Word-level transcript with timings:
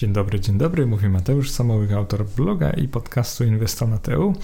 Dzień 0.00 0.12
dobry, 0.12 0.40
dzień 0.40 0.58
dobry, 0.58 0.86
mówi 0.86 1.08
Mateusz 1.08 1.50
Samołyk, 1.50 1.92
autor 1.92 2.24
bloga 2.36 2.70
i 2.70 2.88
podcastu 2.88 3.44
Inwestonat.eu, 3.44 4.34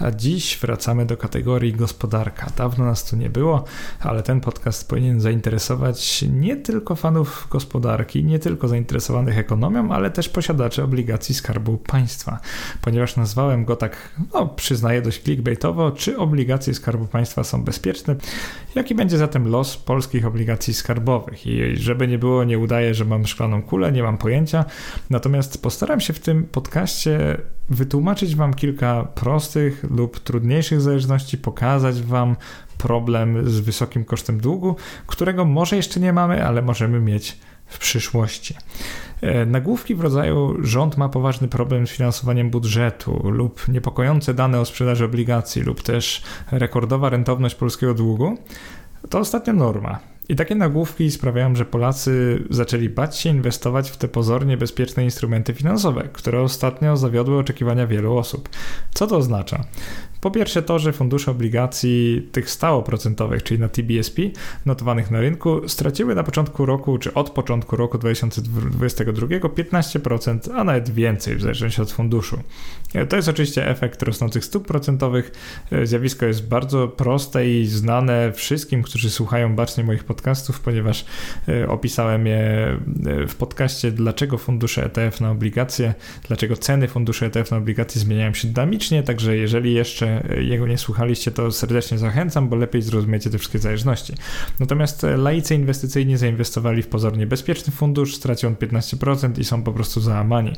a 0.00 0.10
dziś 0.10 0.58
wracamy 0.58 1.06
do 1.06 1.16
kategorii 1.16 1.72
gospodarka. 1.72 2.46
Dawno 2.56 2.84
nas 2.84 3.04
tu 3.04 3.16
nie 3.16 3.30
było, 3.30 3.64
ale 4.00 4.22
ten 4.22 4.40
podcast 4.40 4.88
powinien 4.88 5.20
zainteresować 5.20 6.24
nie 6.32 6.56
tylko 6.56 6.94
fanów 6.94 7.48
gospodarki, 7.50 8.24
nie 8.24 8.38
tylko 8.38 8.68
zainteresowanych 8.68 9.38
ekonomią, 9.38 9.92
ale 9.92 10.10
też 10.10 10.28
posiadaczy 10.28 10.82
obligacji 10.82 11.34
Skarbu 11.34 11.76
Państwa, 11.76 12.40
ponieważ 12.82 13.16
nazwałem 13.16 13.64
go 13.64 13.76
tak, 13.76 14.10
no 14.34 14.46
przyznaję 14.46 15.02
dość 15.02 15.22
clickbaitowo, 15.22 15.90
czy 15.90 16.18
obligacje 16.18 16.74
Skarbu 16.74 17.06
Państwa 17.06 17.44
są 17.44 17.64
bezpieczne, 17.64 18.16
jaki 18.74 18.94
będzie 18.94 19.18
zatem 19.18 19.48
los 19.48 19.76
polskich 19.76 20.26
obligacji 20.26 20.74
skarbowych? 20.74 21.46
I 21.46 21.76
żeby 21.76 22.08
nie 22.08 22.18
było, 22.18 22.44
nie 22.44 22.58
udaję, 22.58 22.94
że 22.94 23.04
mam 23.04 23.26
szklaną 23.26 23.62
kulę, 23.62 23.92
nie 23.92 24.02
mam 24.02 24.18
pojęcia, 24.18 24.64
Natomiast 25.10 25.62
postaram 25.62 26.00
się 26.00 26.12
w 26.12 26.20
tym 26.20 26.44
podcaście 26.44 27.40
wytłumaczyć 27.68 28.36
Wam 28.36 28.54
kilka 28.54 29.04
prostych 29.04 29.84
lub 29.90 30.20
trudniejszych 30.20 30.80
zależności, 30.80 31.38
pokazać 31.38 32.02
Wam 32.02 32.36
problem 32.78 33.50
z 33.50 33.60
wysokim 33.60 34.04
kosztem 34.04 34.40
długu, 34.40 34.76
którego 35.06 35.44
może 35.44 35.76
jeszcze 35.76 36.00
nie 36.00 36.12
mamy, 36.12 36.46
ale 36.46 36.62
możemy 36.62 37.00
mieć 37.00 37.38
w 37.66 37.78
przyszłości. 37.78 38.54
E, 39.20 39.46
nagłówki 39.46 39.94
w 39.94 40.00
rodzaju 40.00 40.56
rząd 40.60 40.96
ma 40.96 41.08
poważny 41.08 41.48
problem 41.48 41.86
z 41.86 41.90
finansowaniem 41.90 42.50
budżetu 42.50 43.30
lub 43.30 43.68
niepokojące 43.68 44.34
dane 44.34 44.60
o 44.60 44.64
sprzedaży 44.64 45.04
obligacji 45.04 45.62
lub 45.62 45.82
też 45.82 46.22
rekordowa 46.50 47.08
rentowność 47.08 47.54
polskiego 47.54 47.94
długu 47.94 48.38
to 49.10 49.18
ostatnio 49.18 49.52
norma. 49.52 50.15
I 50.28 50.36
takie 50.36 50.54
nagłówki 50.54 51.10
sprawiają, 51.10 51.56
że 51.56 51.64
Polacy 51.64 52.44
zaczęli 52.50 52.88
bać 52.88 53.16
się 53.16 53.30
inwestować 53.30 53.90
w 53.90 53.96
te 53.96 54.08
pozornie 54.08 54.56
bezpieczne 54.56 55.04
instrumenty 55.04 55.54
finansowe, 55.54 56.08
które 56.12 56.40
ostatnio 56.40 56.96
zawiodły 56.96 57.38
oczekiwania 57.38 57.86
wielu 57.86 58.16
osób. 58.16 58.48
Co 58.94 59.06
to 59.06 59.16
oznacza? 59.16 59.64
Po 60.20 60.30
pierwsze 60.30 60.62
to, 60.62 60.78
że 60.78 60.92
fundusze 60.92 61.30
obligacji 61.30 62.28
tych 62.32 62.50
stałoprocentowych, 62.50 63.42
czyli 63.42 63.60
na 63.60 63.68
TBSP, 63.68 64.22
notowanych 64.66 65.10
na 65.10 65.20
rynku, 65.20 65.68
straciły 65.68 66.14
na 66.14 66.22
początku 66.22 66.66
roku, 66.66 66.98
czy 66.98 67.14
od 67.14 67.30
początku 67.30 67.76
roku 67.76 67.98
2022 67.98 69.26
15%, 69.26 70.52
a 70.54 70.64
nawet 70.64 70.90
więcej 70.90 71.36
w 71.36 71.40
zależności 71.40 71.82
od 71.82 71.92
funduszu. 71.92 72.38
To 73.08 73.16
jest 73.16 73.28
oczywiście 73.28 73.68
efekt 73.68 74.02
rosnących 74.02 74.44
stóp 74.44 74.66
procentowych. 74.66 75.32
Zjawisko 75.82 76.26
jest 76.26 76.48
bardzo 76.48 76.88
proste 76.88 77.50
i 77.50 77.66
znane 77.66 78.32
wszystkim, 78.32 78.82
którzy 78.82 79.10
słuchają 79.10 79.56
bacznie 79.56 79.84
moich 79.84 80.04
podcastów, 80.04 80.60
ponieważ 80.60 81.04
e, 81.48 81.68
opisałem 81.68 82.26
je 82.26 82.38
e, 82.38 82.78
w 83.26 83.34
podcaście, 83.34 83.92
dlaczego 83.92 84.38
fundusze 84.38 84.84
ETF 84.84 85.20
na 85.20 85.30
obligacje, 85.30 85.94
dlaczego 86.28 86.56
ceny 86.56 86.88
funduszy 86.88 87.26
ETF 87.26 87.50
na 87.50 87.56
obligacje 87.56 88.00
zmieniają 88.00 88.34
się 88.34 88.48
dynamicznie, 88.48 89.02
także 89.02 89.36
jeżeli 89.36 89.74
jeszcze 89.74 90.05
jego 90.40 90.66
nie 90.66 90.78
słuchaliście, 90.78 91.30
to 91.30 91.52
serdecznie 91.52 91.98
zachęcam, 91.98 92.48
bo 92.48 92.56
lepiej 92.56 92.82
zrozumiecie 92.82 93.30
te 93.30 93.38
wszystkie 93.38 93.58
zależności. 93.58 94.14
Natomiast 94.60 95.06
laicy 95.16 95.54
inwestycyjni 95.54 96.16
zainwestowali 96.16 96.82
w 96.82 96.88
pozornie 96.88 97.26
bezpieczny 97.26 97.72
fundusz, 97.72 98.14
stracił 98.14 98.48
on 98.48 98.54
15% 98.54 99.38
i 99.38 99.44
są 99.44 99.62
po 99.62 99.72
prostu 99.72 100.00
załamani. 100.00 100.52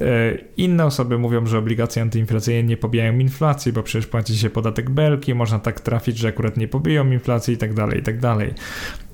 E, 0.00 0.38
inne 0.56 0.86
osoby 0.86 1.18
mówią, 1.18 1.46
że 1.46 1.58
obligacje 1.58 2.02
antyinflacyjne 2.02 2.62
nie 2.62 2.76
pobijają 2.76 3.18
inflacji, 3.18 3.72
bo 3.72 3.82
przecież 3.82 4.06
płaci 4.06 4.38
się 4.38 4.50
podatek 4.50 4.90
belki, 4.90 5.34
można 5.34 5.58
tak 5.58 5.80
trafić, 5.80 6.18
że 6.18 6.28
akurat 6.28 6.56
nie 6.56 6.68
pobiją 6.68 7.10
inflacji 7.10 7.54
i 7.54 7.58
tak 7.58 7.74
dalej, 7.74 8.00
i 8.00 8.02
tak 8.02 8.20
dalej 8.20 8.54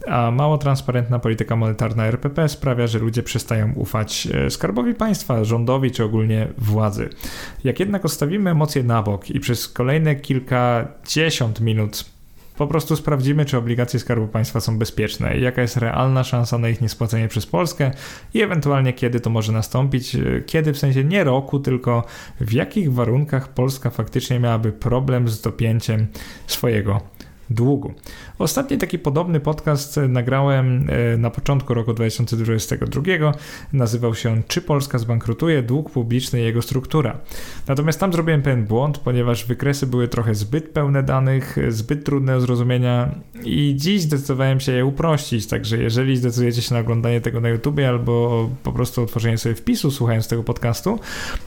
a 0.08 0.30
mało 0.30 0.58
transparentna 0.58 1.18
polityka 1.18 1.56
monetarna 1.56 2.06
RPP 2.06 2.48
sprawia, 2.48 2.86
że 2.86 2.98
ludzie 2.98 3.22
przestają 3.22 3.72
ufać 3.74 4.28
e, 4.34 4.50
skarbowi 4.50 4.94
państwa, 4.94 5.44
rządowi 5.44 5.90
czy 5.90 6.04
ogólnie 6.04 6.48
władzy. 6.58 7.08
Jak 7.64 7.80
jednak 7.80 8.04
ostawimy 8.04 8.50
emocje 8.50 8.82
na 8.82 9.02
bok 9.02 9.30
i 9.30 9.40
przez 9.40 9.68
kolejne 9.68 10.14
kilkadziesiąt 10.14 11.60
minut 11.60 12.16
po 12.56 12.66
prostu 12.66 12.96
sprawdzimy, 12.96 13.44
czy 13.44 13.58
obligacje 13.58 14.00
Skarbu 14.00 14.28
Państwa 14.28 14.60
są 14.60 14.78
bezpieczne 14.78 15.38
jaka 15.38 15.62
jest 15.62 15.76
realna 15.76 16.24
szansa 16.24 16.58
na 16.58 16.68
ich 16.68 16.80
niespłacenie 16.80 17.28
przez 17.28 17.46
Polskę 17.46 17.90
i 18.34 18.42
ewentualnie 18.42 18.92
kiedy 18.92 19.20
to 19.20 19.30
może 19.30 19.52
nastąpić, 19.52 20.14
e, 20.14 20.42
kiedy 20.46 20.72
w 20.72 20.78
sensie 20.78 21.04
nie 21.04 21.24
roku, 21.24 21.58
tylko 21.58 22.04
w 22.40 22.52
jakich 22.52 22.92
warunkach 22.92 23.48
Polska 23.48 23.90
faktycznie 23.90 24.40
miałaby 24.40 24.72
problem 24.72 25.28
z 25.28 25.40
dopięciem 25.40 26.06
swojego 26.46 27.00
długu. 27.50 27.94
Ostatni 28.38 28.78
taki 28.78 28.98
podobny 28.98 29.40
podcast 29.40 30.00
nagrałem 30.08 30.86
e, 30.90 31.16
na 31.16 31.30
początku 31.30 31.74
roku 31.74 31.94
2022. 31.94 33.32
Nazywał 33.72 34.14
się 34.14 34.32
on 34.32 34.42
Czy 34.48 34.62
Polska 34.62 34.98
zbankrutuje? 34.98 35.62
Dług 35.62 35.90
publiczny 35.90 36.40
i 36.40 36.44
jego 36.44 36.62
struktura. 36.62 37.18
Natomiast 37.68 38.00
tam 38.00 38.12
zrobiłem 38.12 38.42
pewien 38.42 38.64
błąd, 38.64 38.98
ponieważ 38.98 39.44
wykresy 39.44 39.86
były 39.86 40.08
trochę 40.08 40.34
zbyt 40.34 40.68
pełne 40.68 41.02
danych, 41.02 41.56
zbyt 41.68 42.04
trudne 42.04 42.34
do 42.34 42.40
zrozumienia 42.40 43.14
i 43.44 43.74
dziś 43.76 44.02
zdecydowałem 44.02 44.60
się 44.60 44.72
je 44.72 44.86
uprościć. 44.86 45.46
Także 45.46 45.78
jeżeli 45.78 46.16
zdecydujecie 46.16 46.62
się 46.62 46.74
na 46.74 46.80
oglądanie 46.80 47.20
tego 47.20 47.40
na 47.40 47.48
YouTube 47.48 47.78
albo 47.88 48.48
po 48.62 48.72
prostu 48.72 49.02
otworzenie 49.02 49.38
sobie 49.38 49.54
wpisu 49.54 49.90
słuchając 49.90 50.28
tego 50.28 50.42
podcastu, 50.42 50.98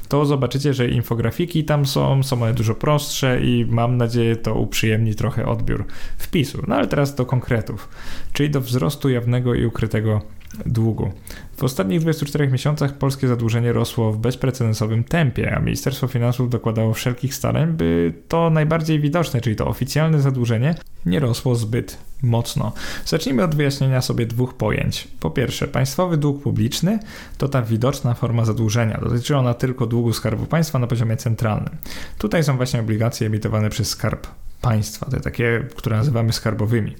to 0.07 0.25
zobaczycie, 0.25 0.73
że 0.73 0.87
infografiki 0.87 1.63
tam 1.63 1.85
są, 1.85 2.23
są 2.23 2.41
one 2.43 2.53
dużo 2.53 2.75
prostsze 2.75 3.41
i 3.41 3.65
mam 3.69 3.97
nadzieję 3.97 4.35
to 4.35 4.55
uprzyjemni 4.55 5.15
trochę 5.15 5.45
odbiór 5.45 5.85
wpisu. 6.17 6.63
No 6.67 6.78
ale 6.79 6.87
teraz 6.87 7.15
do 7.15 7.25
konkretów, 7.25 7.89
czyli 8.33 8.49
do 8.49 8.61
wzrostu 8.61 9.09
jawnego 9.09 9.55
i 9.55 9.65
ukrytego 9.65 10.21
długu. 10.65 11.11
W 11.57 11.63
ostatnich 11.63 12.01
24 12.01 12.47
miesiącach 12.47 12.93
polskie 12.93 13.27
zadłużenie 13.27 13.73
rosło 13.73 14.11
w 14.11 14.17
bezprecedensowym 14.17 15.03
tempie, 15.03 15.55
a 15.55 15.59
Ministerstwo 15.59 16.07
Finansów 16.07 16.49
dokładało 16.49 16.93
wszelkich 16.93 17.35
starań, 17.35 17.73
by 17.73 18.13
to 18.27 18.49
najbardziej 18.49 18.99
widoczne, 18.99 19.41
czyli 19.41 19.55
to 19.55 19.67
oficjalne 19.67 20.21
zadłużenie, 20.21 20.75
nie 21.05 21.19
rosło 21.19 21.55
zbyt 21.55 21.97
mocno. 22.21 22.73
Zacznijmy 23.05 23.43
od 23.43 23.55
wyjaśnienia 23.55 24.01
sobie 24.01 24.25
dwóch 24.25 24.53
pojęć. 24.53 25.07
Po 25.19 25.29
pierwsze, 25.29 25.67
państwowy 25.67 26.17
dług 26.17 26.43
publiczny 26.43 26.99
to 27.37 27.47
ta 27.47 27.61
widoczna 27.61 28.13
forma 28.13 28.45
zadłużenia. 28.45 28.99
Dotyczy 29.03 29.37
ona 29.37 29.53
tylko 29.53 29.85
długu 29.85 30.13
Skarbu 30.13 30.45
Państwa 30.45 30.79
na 30.79 30.87
poziomie 30.87 31.17
centralnym. 31.17 31.77
Tutaj 32.17 32.43
są 32.43 32.57
właśnie 32.57 32.79
obligacje 32.79 33.27
emitowane 33.27 33.69
przez 33.69 33.89
Skarb 33.89 34.27
państwa, 34.61 35.05
te 35.05 35.19
takie, 35.19 35.67
które 35.75 35.97
nazywamy 35.97 36.33
skarbowymi. 36.33 36.95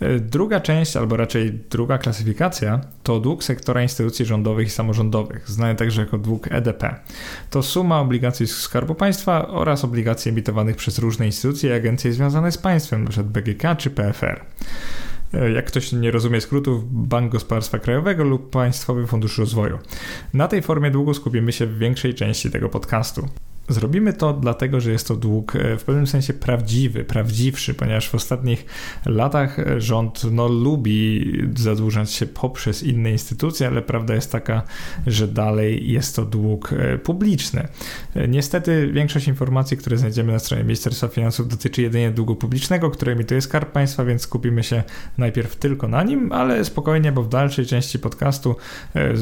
E, 0.00 0.18
druga 0.18 0.60
część, 0.60 0.96
albo 0.96 1.16
raczej 1.16 1.52
druga 1.70 1.98
klasyfikacja, 1.98 2.80
to 3.02 3.20
dług 3.20 3.44
sektora 3.44 3.82
instytucji 3.82 4.24
rządowych 4.24 4.66
i 4.66 4.70
samorządowych, 4.70 5.50
znany 5.50 5.74
także 5.74 6.00
jako 6.00 6.18
dług 6.18 6.48
EDP. 6.50 7.00
To 7.50 7.62
suma 7.62 8.00
obligacji 8.00 8.46
Skarbu 8.46 8.94
Państwa 8.94 9.48
oraz 9.48 9.84
obligacji 9.84 10.28
emitowanych 10.28 10.76
przez 10.76 10.98
różne 10.98 11.26
instytucje 11.26 11.70
i 11.70 11.72
agencje 11.72 12.12
związane 12.12 12.52
z 12.52 12.58
państwem, 12.58 13.00
np. 13.00 13.24
BGK 13.24 13.76
czy 13.78 13.90
PFR. 13.90 14.40
E, 15.34 15.50
jak 15.50 15.66
ktoś 15.66 15.92
nie 15.92 16.10
rozumie 16.10 16.40
skrótów, 16.40 17.08
Bank 17.08 17.32
Gospodarstwa 17.32 17.78
Krajowego 17.78 18.24
lub 18.24 18.50
Państwowy 18.50 19.06
Fundusz 19.06 19.38
Rozwoju. 19.38 19.78
Na 20.34 20.48
tej 20.48 20.62
formie 20.62 20.90
długu 20.90 21.14
skupimy 21.14 21.52
się 21.52 21.66
w 21.66 21.78
większej 21.78 22.14
części 22.14 22.50
tego 22.50 22.68
podcastu. 22.68 23.28
Zrobimy 23.68 24.12
to 24.12 24.32
dlatego, 24.32 24.80
że 24.80 24.92
jest 24.92 25.08
to 25.08 25.16
dług 25.16 25.56
e, 25.56 25.76
w 25.76 25.84
pewnym 25.84 26.06
sensie 26.06 26.34
prawdziwy, 26.34 27.04
prawdziwszy, 27.04 27.74
ponieważ 27.74 28.08
w 28.08 28.14
ostatnich 28.14 28.66
latach 29.06 29.58
e, 29.58 29.80
rząd 29.80 30.22
no, 30.30 30.48
lubi 30.48 31.32
zadłużać 31.56 32.10
się 32.10 32.26
poprzez 32.26 32.82
inne 32.82 33.10
instytucje, 33.10 33.66
ale 33.66 33.82
prawda 33.82 34.14
jest 34.14 34.32
taka, 34.32 34.62
że 35.06 35.28
dalej 35.28 35.90
jest 35.90 36.16
to 36.16 36.24
dług 36.24 36.72
e, 36.72 36.98
publiczny. 36.98 37.68
Niestety 38.28 38.90
większość 38.92 39.28
informacji, 39.28 39.76
które 39.76 39.96
znajdziemy 39.96 40.32
na 40.32 40.38
stronie 40.38 40.62
Ministerstwa 40.62 41.08
Finansów 41.08 41.48
dotyczy 41.48 41.82
jedynie 41.82 42.10
długu 42.10 42.36
publicznego, 42.36 42.90
który 42.90 43.12
emituje 43.12 43.40
Skarb 43.40 43.72
Państwa, 43.72 44.04
więc 44.04 44.22
skupimy 44.22 44.62
się 44.62 44.82
najpierw 45.18 45.56
tylko 45.56 45.88
na 45.88 46.02
nim, 46.02 46.32
ale 46.32 46.64
spokojnie, 46.64 47.12
bo 47.12 47.22
w 47.22 47.28
dalszej 47.28 47.66
części 47.66 47.98
podcastu 47.98 48.56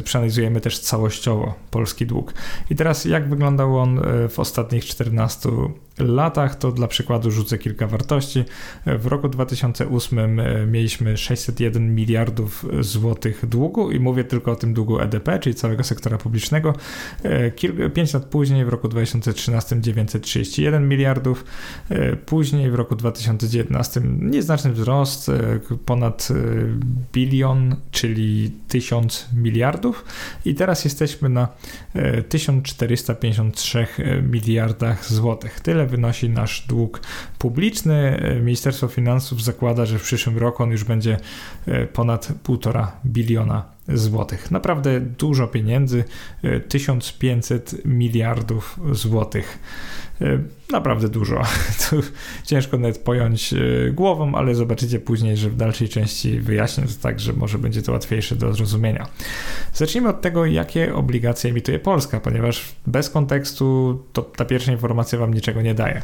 przeanalizujemy 0.05 0.61
też 0.61 0.79
całościowo 0.79 1.55
polski 1.71 2.07
dług. 2.07 2.35
I 2.71 2.77
teraz 2.77 3.05
jak 3.05 3.29
wyglądał 3.29 3.79
on 3.79 4.01
w 4.29 4.34
w 4.35 4.39
ostatnich 4.39 4.85
14 4.85 5.49
latach, 5.99 6.57
to 6.57 6.73
dla 6.73 6.89
przykładu 6.89 7.31
rzucę 7.31 7.59
kilka 7.59 7.87
wartości. 7.87 8.45
W 8.87 9.07
roku 9.07 9.29
2008 9.29 10.41
e, 10.41 10.67
mieliśmy 10.67 11.17
601 11.17 11.95
miliardów 11.95 12.67
złotych 12.81 13.47
długu 13.47 13.91
i 13.91 14.01
mówię 14.01 14.25
tylko 14.25 14.53
o 14.53 14.57
tym 14.57 14.75
długu 14.75 15.01
EDP, 15.01 15.39
czyli 15.39 15.55
całego 15.55 15.85
sektora 15.85 16.19
publicznego. 16.19 16.75
5 17.95 18.15
e, 18.15 18.19
lat 18.19 18.27
później, 18.27 18.65
w 18.65 18.69
roku 18.69 18.89
2013 18.89 19.81
931 19.81 20.89
miliardów, 20.89 21.45
e, 21.89 22.17
później 22.17 22.71
w 22.71 22.75
roku 22.75 22.97
2019 22.97 24.01
nieznaczny 24.21 24.73
wzrost, 24.73 25.31
ponad 25.87 26.29
bilion, 27.13 27.77
czyli 27.91 28.51
1000 28.69 29.29
miliardów 29.37 30.05
i 30.45 30.55
teraz 30.55 30.85
jesteśmy 30.85 31.29
na 31.29 31.49
1453 32.29 33.87
miliardach 34.23 35.05
złotych. 35.13 35.61
Tyle 35.61 35.84
wynosi 35.87 36.31
nasz 36.31 36.67
dług 36.69 37.01
publiczny. 37.39 38.23
Ministerstwo 38.43 38.89
Finansów 38.89 39.43
zakłada, 39.43 39.87
że 39.87 39.99
w 39.99 40.03
przyszłym 40.03 40.39
roku 40.39 40.63
on 40.63 40.71
już 40.71 40.85
będzie 40.85 41.17
e, 41.67 41.87
ponad 41.87 42.29
1,5 42.45 42.87
biliona 43.07 43.74
złotych. 43.89 44.51
Naprawdę 44.51 45.01
dużo 45.01 45.47
pieniędzy, 45.47 46.05
1500 46.69 47.85
miliardów 47.85 48.81
złotych. 48.93 49.59
E, 50.21 50.39
naprawdę 50.73 51.09
dużo. 51.09 51.43
To 51.91 51.97
ciężko 52.45 52.79
nawet 52.79 52.99
pojąć 52.99 53.53
e, 53.53 53.57
głową, 53.93 54.35
ale 54.35 54.55
zobaczycie 54.55 55.01
później, 55.01 55.37
że 55.37 55.51
w 55.51 55.57
dalszej 55.57 55.89
części 55.89 56.41
wyjaśnię 56.41 56.85
to 56.85 57.03
tak, 57.03 57.21
że 57.21 57.33
może 57.33 57.59
będzie 57.59 57.83
to 57.83 57.93
łatwiejsze 57.93 58.37
do 58.37 58.55
zrozumienia. 58.55 59.07
Zacznijmy 59.75 60.09
od 60.09 60.21
tego, 60.21 60.47
jakie 60.47 60.95
obligacje 60.95 61.51
emituje 61.51 61.79
Polska, 61.79 62.21
ponieważ 62.21 62.75
bez 62.87 63.11
kontekstu 63.11 63.99
to 64.13 64.23
ta 64.23 64.45
pierwsza 64.45 64.73
informacja 64.73 65.19
Wam 65.19 65.35
niczego 65.35 65.63
nie 65.63 65.75
daje. 65.75 66.03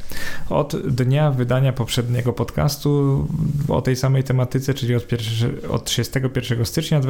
Od 0.49 0.77
dnia 0.77 1.31
wydania 1.31 1.73
poprzedniego 1.73 2.32
podcastu 2.32 3.27
o 3.69 3.82
tej 3.82 3.97
samej 3.97 4.25
tematyce, 4.25 4.75
czyli 4.75 4.94
od, 4.94 5.06
pierwszy, 5.06 5.69
od 5.69 5.85
31 5.85 6.65
stycznia 6.65 7.00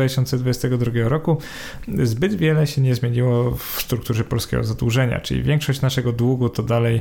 2022 0.69 1.09
roku, 1.09 1.39
zbyt 2.03 2.35
wiele 2.35 2.67
się 2.67 2.81
nie 2.81 2.95
zmieniło 2.95 3.51
w 3.51 3.83
strukturze 3.83 4.25
polskiego 4.25 4.65
zadłużenia, 4.65 5.21
czyli 5.21 5.43
większość 5.43 5.81
naszego 5.81 6.13
długu 6.13 6.49
to 6.49 6.63
dalej 6.63 7.01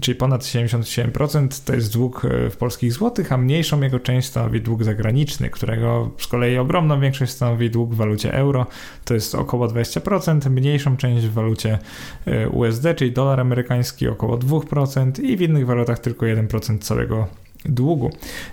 czyli 0.00 0.14
ponad 0.14 0.42
77% 0.42 1.64
to 1.64 1.74
jest 1.74 1.92
dług 1.92 2.24
e, 2.24 2.50
w 2.50 2.56
polskich 2.56 2.92
złotych, 2.92 3.32
a 3.32 3.36
mniejszą 3.36 3.80
jego 3.80 4.00
część 4.00 4.28
stanowi 4.28 4.60
dług 4.60 4.84
zagraniczny, 4.84 5.50
którego 5.50 6.10
z 6.18 6.26
kolei 6.26 6.58
ogromną 6.58 7.00
większość 7.00 7.32
stanowi 7.32 7.70
dług 7.70 7.94
w 7.94 7.96
walucie 7.96 8.34
euro, 8.34 8.66
to 9.04 9.14
jest 9.14 9.34
około 9.34 9.68
20%, 9.68 10.50
mniejszą 10.50 10.96
część 10.96 11.26
w 11.26 11.32
walucie 11.32 11.78
e, 12.26 12.48
USD, 12.48 12.94
czyli 12.96 13.12
dolar 13.12 13.40
amerykański 13.40 14.08
około 14.08 14.38
2% 14.38 15.22
i 15.22 15.36
w 15.36 15.40
innych 15.40 15.66
walutach 15.66 15.98
tylko 15.98 16.26
1% 16.26 16.78
całego 16.78 17.26
długu. 17.64 18.10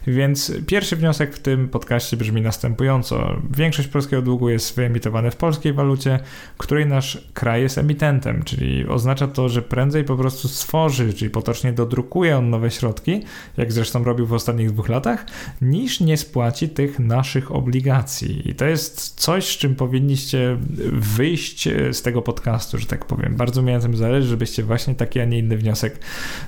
Więc 0.07 0.51
pierwszy 0.67 0.95
wniosek 0.95 1.35
w 1.35 1.39
tym 1.39 1.69
podcaście 1.69 2.17
brzmi 2.17 2.41
następująco. 2.41 3.41
Większość 3.57 3.87
polskiego 3.87 4.21
długu 4.21 4.49
jest 4.49 4.75
wyemitowane 4.75 5.31
w 5.31 5.35
polskiej 5.35 5.73
walucie, 5.73 6.19
której 6.57 6.85
nasz 6.85 7.27
kraj 7.33 7.61
jest 7.61 7.77
emitentem, 7.77 8.43
czyli 8.43 8.87
oznacza 8.87 9.27
to, 9.27 9.49
że 9.49 9.61
prędzej 9.61 10.03
po 10.03 10.15
prostu 10.15 10.47
stworzy, 10.47 11.13
czyli 11.13 11.31
potocznie 11.31 11.73
dodrukuje 11.73 12.37
on 12.37 12.49
nowe 12.49 12.71
środki, 12.71 13.23
jak 13.57 13.71
zresztą 13.71 14.03
robił 14.03 14.27
w 14.27 14.33
ostatnich 14.33 14.71
dwóch 14.71 14.89
latach, 14.89 15.25
niż 15.61 15.99
nie 15.99 16.17
spłaci 16.17 16.69
tych 16.69 16.99
naszych 16.99 17.51
obligacji. 17.51 18.49
I 18.49 18.55
to 18.55 18.65
jest 18.65 19.19
coś, 19.19 19.45
z 19.45 19.57
czym 19.57 19.75
powinniście 19.75 20.57
wyjść 20.91 21.69
z 21.91 22.01
tego 22.01 22.21
podcastu, 22.21 22.77
że 22.77 22.85
tak 22.85 23.05
powiem. 23.05 23.35
Bardzo 23.35 23.61
mi 23.61 23.73
na 23.73 23.79
tym 23.79 23.97
zależy, 23.97 24.27
żebyście 24.27 24.63
właśnie 24.63 24.95
taki, 24.95 25.19
a 25.19 25.25
nie 25.25 25.39
inny 25.39 25.57
wniosek 25.57 25.99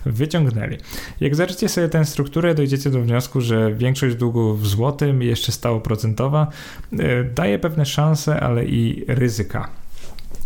wyciągnęli. 0.05 0.77
Jak 1.19 1.35
zaczniecie 1.35 1.69
sobie 1.69 1.89
tę 1.89 2.05
strukturę 2.05 2.46
dojdziecie 2.55 2.89
do 2.89 3.01
wniosku, 3.01 3.41
że 3.41 3.73
większość 3.73 4.15
długów 4.15 4.61
w 4.61 4.67
złotym, 4.67 5.21
jeszcze 5.21 5.51
stałoprocentowa, 5.51 6.47
e, 6.99 7.23
daje 7.23 7.59
pewne 7.59 7.85
szanse, 7.85 8.39
ale 8.39 8.65
i 8.65 9.05
ryzyka. 9.07 9.69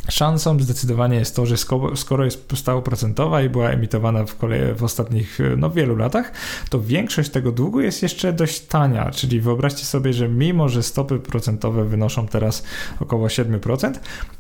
Szansą 0.10 0.60
zdecydowanie 0.60 1.18
jest 1.18 1.36
to, 1.36 1.46
że 1.46 1.56
skoro 1.96 2.26
jest 2.26 2.54
stałoprocentowa 2.56 3.42
i 3.42 3.50
była 3.50 3.70
emitowana 3.70 4.26
w, 4.26 4.38
kolei, 4.38 4.74
w 4.74 4.84
ostatnich 4.84 5.40
no, 5.58 5.70
wielu 5.70 5.96
latach, 5.96 6.32
to 6.70 6.82
większość 6.82 7.30
tego 7.30 7.52
długu 7.52 7.82
jest 7.82 8.04
jeszcze 8.04 8.34
dość 8.34 8.60
tania. 8.60 9.12
Czyli 9.12 9.42
wyobraźcie 9.42 9.86
sobie, 9.86 10.14
że 10.14 10.30
mimo, 10.30 10.70
że 10.70 10.84
stopy 10.84 11.20
procentowe 11.20 11.86
wynoszą 11.86 12.28
teraz 12.28 12.64
około 13.00 13.28
7%, 13.28 13.94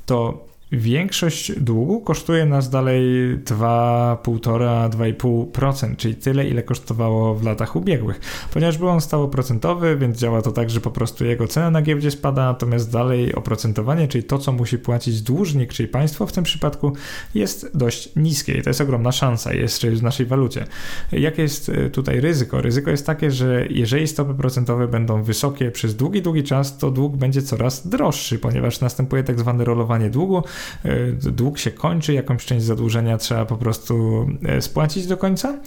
to 0.06 0.51
Większość 0.72 1.60
długu 1.60 2.02
kosztuje 2.02 2.46
nas 2.46 2.70
dalej 2.70 3.04
2,5-2,5%, 3.38 5.96
czyli 5.96 6.16
tyle, 6.16 6.48
ile 6.48 6.64
kosztowało 6.64 7.36
w 7.36 7.44
latach 7.44 7.76
ubiegłych. 7.76 8.20
Ponieważ 8.54 8.78
był 8.78 8.88
on 8.88 9.02
stałoprocentowy, 9.02 9.98
więc 9.98 10.18
działa 10.18 10.42
to 10.42 10.52
tak, 10.52 10.70
że 10.70 10.82
po 10.82 10.92
prostu 10.92 11.26
jego 11.26 11.48
cena 11.48 11.72
na 11.72 11.82
giełdzie 11.82 12.12
spada, 12.12 12.46
natomiast 12.46 12.92
dalej 12.92 13.36
oprocentowanie, 13.36 14.08
czyli 14.08 14.24
to, 14.24 14.38
co 14.38 14.52
musi 14.52 14.78
płacić 14.78 15.22
dłużnik, 15.22 15.74
czyli 15.74 15.90
państwo 15.90 16.26
w 16.26 16.32
tym 16.32 16.44
przypadku, 16.44 16.94
jest 17.36 17.78
dość 17.78 18.16
niskie 18.16 18.54
i 18.54 18.62
to 18.62 18.70
jest 18.70 18.82
ogromna 18.82 19.12
szansa, 19.12 19.54
jest 19.54 19.86
w 19.86 20.04
naszej 20.04 20.26
walucie. 20.26 20.66
Jakie 21.12 21.42
jest 21.42 21.70
e, 21.70 21.90
tutaj 21.90 22.22
ryzyko? 22.22 22.62
Ryzyko 22.62 22.92
jest 22.92 23.06
takie, 23.06 23.32
że 23.32 23.66
jeżeli 23.70 24.08
stopy 24.08 24.34
procentowe 24.34 24.88
będą 24.88 25.24
wysokie 25.24 25.72
przez 25.72 25.96
długi, 25.96 26.22
długi 26.22 26.44
czas, 26.44 26.78
to 26.78 26.92
dług 26.92 27.18
będzie 27.18 27.42
coraz 27.42 27.88
droższy, 27.88 28.40
ponieważ 28.40 28.82
następuje 28.82 29.24
tak 29.24 29.40
zwane 29.40 29.66
rolowanie 29.66 30.10
długu, 30.10 30.44
dług 31.32 31.60
się 31.60 31.72
kończy, 31.72 32.14
jakąś 32.14 32.46
część 32.46 32.66
zadłużenia 32.66 33.18
trzeba 33.18 33.46
po 33.46 33.58
prostu 33.58 34.28
e, 34.46 34.62
spłacić 34.62 35.08
do 35.08 35.18
końca 35.18 35.60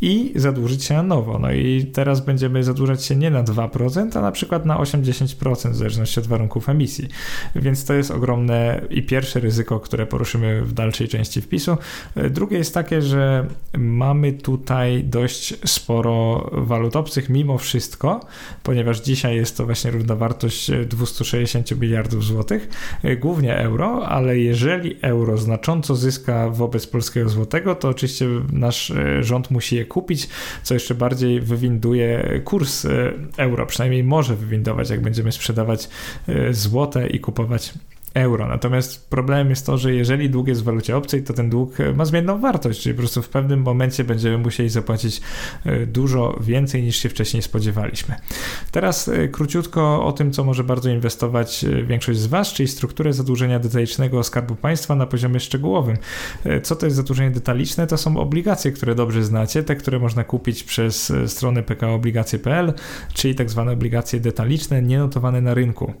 i 0.00 0.32
zadłużyć 0.36 0.84
się 0.84 0.94
na 0.94 1.02
nowo. 1.02 1.38
No 1.38 1.52
i 1.52 1.86
teraz 1.92 2.20
będziemy 2.20 2.64
zadłużać 2.64 3.04
się 3.04 3.16
nie 3.16 3.30
na 3.30 3.44
2%, 3.44 4.18
a 4.18 4.20
na 4.20 4.32
przykład 4.32 4.66
na 4.66 4.78
8-10% 4.78 5.70
w 5.70 5.76
zależności 5.76 6.20
od 6.20 6.26
warunków 6.26 6.68
emisji. 6.68 7.08
Więc 7.56 7.84
to 7.84 7.94
jest 7.94 8.10
ogromne 8.10 8.80
i 8.90 9.02
pierwsze 9.02 9.40
ryzyko, 9.40 9.80
które 9.80 10.06
poruszymy 10.06 10.62
w 10.62 10.72
dalszej 10.72 11.08
części 11.08 11.40
wpisu. 11.40 11.76
E, 12.16 12.30
drugie 12.30 12.58
jest 12.58 12.74
takie, 12.74 13.02
że 13.02 13.46
mamy 13.78 14.32
tutaj 14.32 15.04
dość 15.04 15.54
sporo 15.64 16.50
walut 16.52 16.96
obcych 16.96 17.28
mimo 17.28 17.58
wszystko, 17.58 18.20
ponieważ 18.62 19.00
dzisiaj 19.00 19.36
jest 19.36 19.56
to 19.56 19.66
właśnie 19.66 19.90
równowartość 19.90 20.70
260 20.86 21.80
miliardów 21.80 22.24
złotych, 22.24 22.68
głównie 23.20 23.56
euro, 23.56 24.08
ale 24.08 24.39
jeżeli 24.44 24.96
euro 25.02 25.36
znacząco 25.36 25.96
zyska 25.96 26.50
wobec 26.50 26.86
polskiego 26.86 27.28
złotego, 27.28 27.74
to 27.74 27.88
oczywiście 27.88 28.26
nasz 28.52 28.90
e, 28.90 29.22
rząd 29.22 29.50
musi 29.50 29.76
je 29.76 29.84
kupić, 29.84 30.28
co 30.62 30.74
jeszcze 30.74 30.94
bardziej 30.94 31.40
wywinduje 31.40 32.40
kurs 32.44 32.84
e, 32.84 33.12
euro, 33.36 33.66
przynajmniej 33.66 34.04
może 34.04 34.36
wywindować, 34.36 34.90
jak 34.90 35.00
będziemy 35.00 35.32
sprzedawać 35.32 35.88
e, 36.28 36.54
złote 36.54 37.06
i 37.06 37.20
kupować 37.20 37.74
euro. 38.14 38.48
Natomiast 38.48 39.10
problemem 39.10 39.50
jest 39.50 39.66
to, 39.66 39.78
że 39.78 39.94
jeżeli 39.94 40.30
dług 40.30 40.48
jest 40.48 40.60
w 40.60 40.64
walucie 40.64 40.96
obcej, 40.96 41.22
to 41.22 41.32
ten 41.32 41.50
dług 41.50 41.76
ma 41.94 42.04
zmienną 42.04 42.40
wartość, 42.40 42.80
czyli 42.82 42.94
po 42.94 42.98
prostu 42.98 43.22
w 43.22 43.28
pewnym 43.28 43.62
momencie 43.62 44.04
będziemy 44.04 44.38
musieli 44.38 44.68
zapłacić 44.68 45.20
e, 45.64 45.86
dużo 45.86 46.38
więcej 46.40 46.82
niż 46.82 46.96
się 46.96 47.08
wcześniej 47.08 47.42
spodziewaliśmy. 47.42 48.14
Teraz 48.70 49.08
e, 49.08 49.28
króciutko 49.28 50.04
o 50.04 50.12
tym, 50.12 50.32
co 50.32 50.44
może 50.44 50.64
bardzo 50.64 50.90
inwestować 50.90 51.64
e, 51.64 51.82
większość 51.82 52.18
z 52.18 52.26
Was, 52.26 52.52
czyli 52.52 52.68
strukturę 52.68 53.12
zadłużenia 53.12 53.58
detalicznego 53.58 54.22
Skarbu 54.22 54.54
Państwa 54.54 54.94
na 54.94 55.06
poziomie 55.06 55.40
szczegółowym. 55.40 55.96
Co 56.62 56.76
to 56.76 56.86
jest 56.86 56.96
zadłużenie 56.96 57.30
detaliczne? 57.30 57.86
To 57.86 57.96
są 57.96 58.16
obligacje, 58.16 58.72
które 58.72 58.94
dobrze 58.94 59.24
znacie, 59.24 59.62
te, 59.62 59.76
które 59.76 59.98
można 59.98 60.24
kupić 60.24 60.64
przez 60.64 61.12
stronę 61.26 61.62
pkobligacje.pl, 61.62 62.72
czyli 63.14 63.34
tak 63.34 63.50
zwane 63.50 63.72
obligacje 63.72 64.20
detaliczne, 64.20 64.82
nienotowane 64.82 65.40
na 65.40 65.54
rynku. 65.54 65.94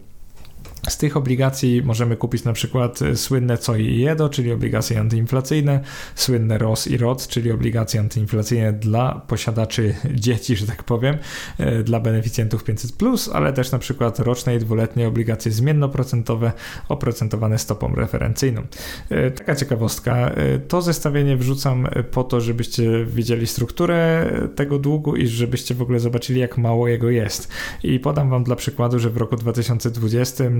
Z 0.88 0.98
tych 0.98 1.16
obligacji 1.16 1.82
możemy 1.84 2.16
kupić 2.16 2.44
na 2.44 2.52
przykład 2.52 3.02
e, 3.02 3.16
słynne 3.16 3.58
COI 3.58 3.86
i 3.86 4.06
EDO, 4.06 4.28
czyli 4.28 4.52
obligacje 4.52 5.00
antyinflacyjne, 5.00 5.80
słynne 6.14 6.58
ROS 6.58 6.86
i 6.86 6.96
ROT, 6.96 7.28
czyli 7.28 7.52
obligacje 7.52 8.00
antyinflacyjne 8.00 8.72
dla 8.72 9.14
posiadaczy 9.14 9.94
dzieci, 10.14 10.56
że 10.56 10.66
tak 10.66 10.84
powiem, 10.84 11.16
e, 11.58 11.82
dla 11.82 12.00
beneficjentów 12.00 12.64
500+, 12.64 13.30
ale 13.32 13.52
też 13.52 13.72
na 13.72 13.78
przykład 13.78 14.18
roczne 14.18 14.56
i 14.56 14.58
dwuletnie 14.58 15.08
obligacje 15.08 15.52
zmiennoprocentowe 15.52 16.52
oprocentowane 16.88 17.58
stopą 17.58 17.94
referencyjną. 17.94 18.62
E, 19.10 19.30
taka 19.30 19.54
ciekawostka. 19.54 20.30
To 20.68 20.82
zestawienie 20.82 21.36
wrzucam 21.36 21.88
po 22.10 22.24
to, 22.24 22.40
żebyście 22.40 23.04
widzieli 23.04 23.46
strukturę 23.46 24.30
tego 24.54 24.78
długu 24.78 25.16
i 25.16 25.26
żebyście 25.26 25.74
w 25.74 25.82
ogóle 25.82 26.00
zobaczyli, 26.00 26.40
jak 26.40 26.58
mało 26.58 26.88
jego 26.88 27.10
jest. 27.10 27.48
I 27.82 28.00
podam 28.00 28.30
wam 28.30 28.44
dla 28.44 28.56
przykładu, 28.56 28.98
że 28.98 29.10
w 29.10 29.16
roku 29.16 29.36
2020 29.36 30.44
E, 30.44 30.50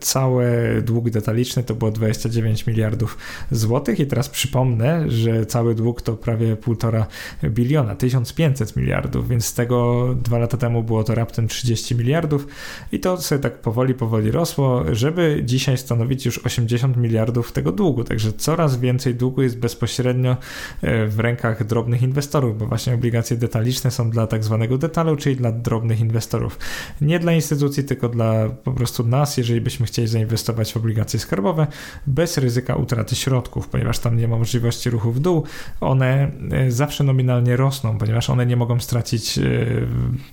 cały 0.00 0.46
dług 0.86 1.10
detaliczny 1.10 1.62
to 1.62 1.74
było 1.74 1.90
29 1.90 2.66
miliardów 2.66 3.18
złotych 3.50 4.00
i 4.00 4.06
teraz 4.06 4.28
przypomnę, 4.28 5.10
że 5.10 5.46
cały 5.46 5.74
dług 5.74 6.02
to 6.02 6.16
prawie 6.16 6.56
1,5 6.56 7.04
biliona, 7.50 7.94
1500 7.94 8.76
miliardów, 8.76 9.28
więc 9.28 9.44
z 9.44 9.54
tego 9.54 10.08
dwa 10.22 10.38
lata 10.38 10.56
temu 10.56 10.82
było 10.82 11.04
to 11.04 11.14
raptem 11.14 11.48
30 11.48 11.96
miliardów 11.96 12.46
i 12.92 13.00
to 13.00 13.16
sobie 13.16 13.38
tak 13.38 13.58
powoli, 13.58 13.94
powoli 13.94 14.30
rosło, 14.30 14.84
żeby 14.92 15.42
dzisiaj 15.44 15.78
stanowić 15.78 16.26
już 16.26 16.38
80 16.38 16.96
miliardów 16.96 17.52
tego 17.52 17.72
długu, 17.72 18.04
także 18.04 18.32
coraz 18.32 18.76
więcej 18.76 19.14
długu 19.14 19.42
jest 19.42 19.58
bezpośrednio 19.58 20.36
e, 20.82 21.06
w 21.06 21.20
rękach 21.20 21.66
drobnych 21.66 22.02
inwestorów, 22.02 22.58
bo 22.58 22.66
właśnie 22.66 22.94
obligacje 22.94 23.36
detaliczne 23.36 23.90
są 23.90 24.10
dla 24.10 24.26
tak 24.26 24.44
zwanego 24.44 24.78
detalu, 24.78 25.16
czyli 25.16 25.36
dla 25.36 25.52
drobnych 25.52 26.00
inwestorów. 26.00 26.58
Nie 27.00 27.18
dla 27.18 27.32
instytucji, 27.32 27.84
tylko 27.84 28.08
dla 28.08 28.48
po 28.48 28.72
prostu 28.72 29.06
nas, 29.06 29.38
jeżeli 29.42 29.60
byśmy 29.60 29.86
chcieli 29.86 30.08
zainwestować 30.08 30.72
w 30.72 30.76
obligacje 30.76 31.20
skarbowe 31.20 31.66
bez 32.06 32.38
ryzyka 32.38 32.74
utraty 32.74 33.16
środków, 33.16 33.68
ponieważ 33.68 33.98
tam 33.98 34.16
nie 34.16 34.28
ma 34.28 34.38
możliwości 34.38 34.90
ruchu 34.90 35.12
w 35.12 35.20
dół. 35.20 35.44
One 35.80 36.30
e, 36.50 36.70
zawsze 36.70 37.04
nominalnie 37.04 37.56
rosną, 37.56 37.98
ponieważ 37.98 38.30
one 38.30 38.46
nie 38.46 38.56
mogą 38.56 38.80
stracić 38.80 39.38
e, 39.38 39.42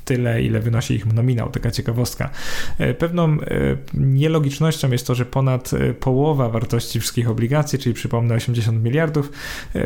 tyle, 0.05 0.43
ile 0.43 0.59
wynosi 0.59 0.93
ich 0.93 1.05
nominał. 1.05 1.49
Taka 1.49 1.71
ciekawostka. 1.71 2.29
E, 2.77 2.93
pewną 2.93 3.37
nielogicznością 3.93 4.91
jest 4.91 5.07
to, 5.07 5.15
że 5.15 5.25
ponad 5.25 5.71
połowa 5.99 6.49
wartości 6.49 6.99
wszystkich 6.99 7.29
obligacji, 7.29 7.79
czyli 7.79 7.93
przypomnę 7.93 8.35
80 8.35 8.83
miliardów, 8.83 9.31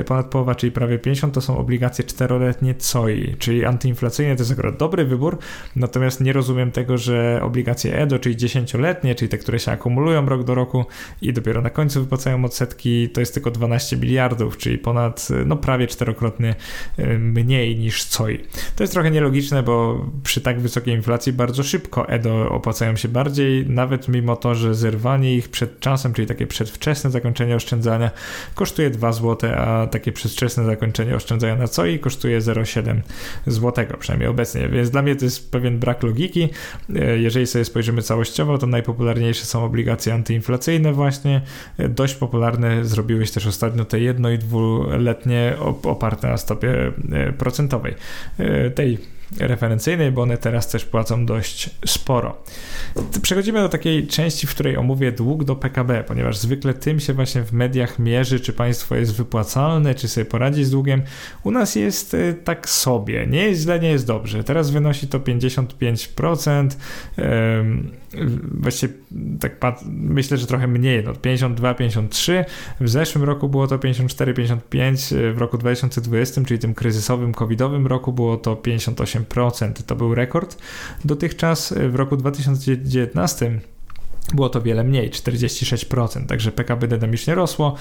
ponad 0.06 0.25
połowa, 0.25 0.56
czyli 0.56 0.72
prawie 0.72 1.00
50, 1.00 1.34
to 1.34 1.42
są 1.42 1.58
obligacje 1.58 2.06
czteroletnie 2.06 2.75
COI, 2.92 3.36
czyli 3.39 3.65
antyinflacyjne. 3.65 4.36
To 4.36 4.42
jest 4.42 4.51
akurat 4.51 4.77
dobry 4.77 5.06
wybór, 5.06 5.38
natomiast 5.75 6.22
nie 6.22 6.34
rozumiem 6.34 6.72
tego, 6.72 6.98
że 6.98 7.39
obligacje 7.44 7.98
EDO, 7.98 8.20
czyli 8.20 8.38
dziesięcioletnie, 8.38 9.12
rocznie, 9.13 9.15
czyli 9.15 9.29
te, 9.29 9.38
które 9.38 9.60
się 9.60 9.72
akumulują 9.72 10.25
rok 10.25 10.43
do 10.43 10.55
roku 10.55 10.86
i 11.22 11.34
dopiero 11.34 11.62
na 11.62 11.70
końcu 11.70 12.01
wypłacają 12.01 12.46
odsetki, 12.46 13.10
to 13.10 13.20
jest 13.20 13.34
tylko 13.34 13.51
12 13.51 13.98
miliardów, 13.98 14.58
czyli 14.58 14.77
ponad, 14.77 15.27
no 15.46 15.55
prawie 15.58 15.88
czterokrotnie 15.88 16.55
y, 17.00 17.20
mniej 17.20 17.77
niż 17.77 18.05
COI. 18.05 18.39
To 18.75 18.84
jest 18.84 18.93
trochę 18.93 19.12
nielogiczne, 19.12 19.63
bo 19.63 20.05
przy 20.24 20.41
tak 20.41 20.60
wysokiej 20.60 20.96
inflacji 20.96 21.34
bardzo 21.34 21.63
szybko 21.63 22.10
EDO 22.10 22.50
opłacają 22.50 22.96
się 22.96 23.08
bardziej, 23.08 23.65
nawet 23.67 24.08
mimo 24.08 24.36
to, 24.36 24.55
że 24.55 24.75
zerwanie 24.75 25.36
ich 25.36 25.50
przed 25.50 25.79
czasem, 25.79 26.13
czyli 26.13 26.27
takie 26.27 26.48
przedwczesne 26.48 27.12
zakończenie 27.12 27.55
oszczędzania 27.55 28.12
kosztuje 28.55 28.89
2 28.89 29.12
zł, 29.12 29.50
a 29.58 29.88
takie 29.88 30.12
przedwczesne 30.12 30.65
zakończenie 30.65 31.15
oszczędzania 31.15 31.55
na 31.55 31.67
COI 31.67 32.00
kosztuje 32.00 32.41
0,7 32.41 33.01
zł, 33.48 33.86
przynajmniej 34.00 34.29
obecnie, 34.29 34.70
więc 34.70 34.89
dla 34.89 35.01
mnie 35.01 35.15
to 35.15 35.25
jest 35.25 35.51
pewien 35.51 35.79
brak 35.79 36.03
logiki. 36.03 36.50
E, 36.96 37.17
jeżeli 37.17 37.48
sobie 37.48 37.65
spojrzymy 37.65 38.01
całościowo, 38.01 38.58
to 38.58 38.67
najpopularniejsze 38.67 39.02
są 39.33 39.65
obligacje 39.65 40.13
antyinflacyjne 40.13 40.93
właśnie. 40.93 41.41
E, 41.77 41.89
dość 41.89 42.15
popularne 42.15 42.86
zrobiły 42.86 43.25
się 43.25 43.33
też 43.33 43.48
ostatnio 43.48 43.86
te 43.86 44.00
jedno- 44.00 44.29
i 44.29 44.38
dwuletnie 44.38 45.55
oparte 45.83 46.27
na 46.27 46.38
stopie 46.38 46.91
e, 47.12 47.33
procentowej. 47.33 47.95
Tej 48.75 48.98
referencyjnej, 49.39 50.12
bo 50.12 50.22
one 50.22 50.38
teraz 50.38 50.67
też 50.67 50.86
płacą 50.86 51.25
dość 51.25 51.69
sporo. 51.86 52.43
Przechodzimy 53.22 53.62
do 53.62 53.69
takiej 53.69 54.07
części, 54.07 54.48
w 54.48 54.50
której 54.50 54.77
omówię 54.77 55.12
dług 55.12 55.43
do 55.43 55.55
PKB, 55.55 56.03
ponieważ 56.07 56.38
zwykle 56.38 56.74
tym 56.74 57.00
się 57.00 57.13
właśnie 57.13 57.43
w 57.43 57.51
mediach 57.53 58.00
mierzy, 58.00 58.39
czy 58.39 58.53
państwo 58.53 58.95
jest 58.95 59.15
wypłacalne, 59.15 59.95
czy 59.95 60.07
sobie 60.07 60.25
poradzi 60.25 60.63
z 60.63 60.72
długiem. 60.72 61.01
U 61.43 61.51
nas 61.51 61.75
jest 61.75 62.13
y, 62.13 62.36
tak 62.43 62.69
sobie, 62.69 63.27
nie 63.27 63.43
jest 63.50 63.62
źle, 63.62 63.79
nie 63.79 63.89
jest 63.89 64.07
dobrze. 64.07 64.43
Teraz 64.43 64.69
wynosi 64.72 65.07
to 65.07 65.19
55%. 65.19 66.69
Właściwie 68.43 68.93
tak 69.39 69.60
myślę, 69.86 70.38
że 70.38 70.48
trochę 70.48 70.67
mniej, 70.67 71.03
no 71.03 71.13
52, 71.13 71.74
53. 71.74 72.46
W 72.82 72.89
zeszłym 72.89 73.24
roku 73.24 73.50
było 73.50 73.67
to 73.67 73.79
54, 73.79 74.34
55, 74.34 75.13
w 75.34 75.38
roku 75.38 75.58
2020, 75.58 76.41
czyli 76.46 76.60
tym 76.60 76.74
kryzysowym, 76.74 77.34
covidowym 77.34 77.88
roku 77.88 78.13
było 78.13 78.38
to 78.38 78.55
58%. 78.55 79.84
To 79.86 79.96
był 79.96 80.15
rekord. 80.15 80.58
Dotychczas 81.05 81.74
w 81.89 81.96
roku 81.96 82.17
2019 82.17 83.60
było 84.34 84.50
to 84.50 84.62
wiele 84.62 84.84
mniej, 84.84 85.12
46%, 85.12 86.25
także 86.25 86.51
PKB 86.51 86.88
dynamicznie 86.88 87.36
rosło, 87.36 87.75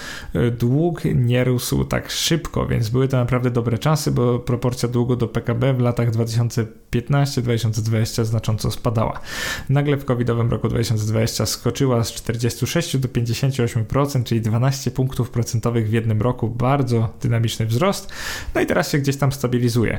dług 0.58 1.02
nie 1.14 1.44
rósł 1.44 1.84
tak 1.84 2.11
szybko, 2.11 2.66
więc 2.66 2.88
były 2.88 3.08
to 3.08 3.16
naprawdę 3.16 3.50
dobre 3.50 3.78
czasy, 3.78 4.11
bo 4.11 4.38
proporcja 4.38 4.88
długu 4.88 5.16
do 5.16 5.28
PKB 5.28 5.75
w 5.75 5.80
latach 5.80 6.11
2015-2020 6.11 8.25
znacząco 8.25 8.70
spadała. 8.70 9.20
Nagle 9.68 9.96
w 9.96 10.04
covidowym 10.04 10.50
roku 10.50 10.68
2020 10.68 11.46
skoczyła 11.46 12.04
z 12.04 12.12
46 12.12 12.96
do 12.96 13.08
58%, 13.08 14.25
czyli 14.25 14.40
12 14.40 14.90
punktów 14.90 15.30
procentowych 15.30 15.88
w 15.88 15.92
jednym 15.92 16.22
roku, 16.22 16.49
bardzo 16.49 17.08
dynamiczny 17.22 17.66
wzrost, 17.66 18.12
no 18.54 18.61
i 18.61 18.66
teraz 18.66 18.90
się 18.90 18.99
gdzieś 18.99 19.16
tam 19.16 19.32
stabilizuje. 19.32 19.99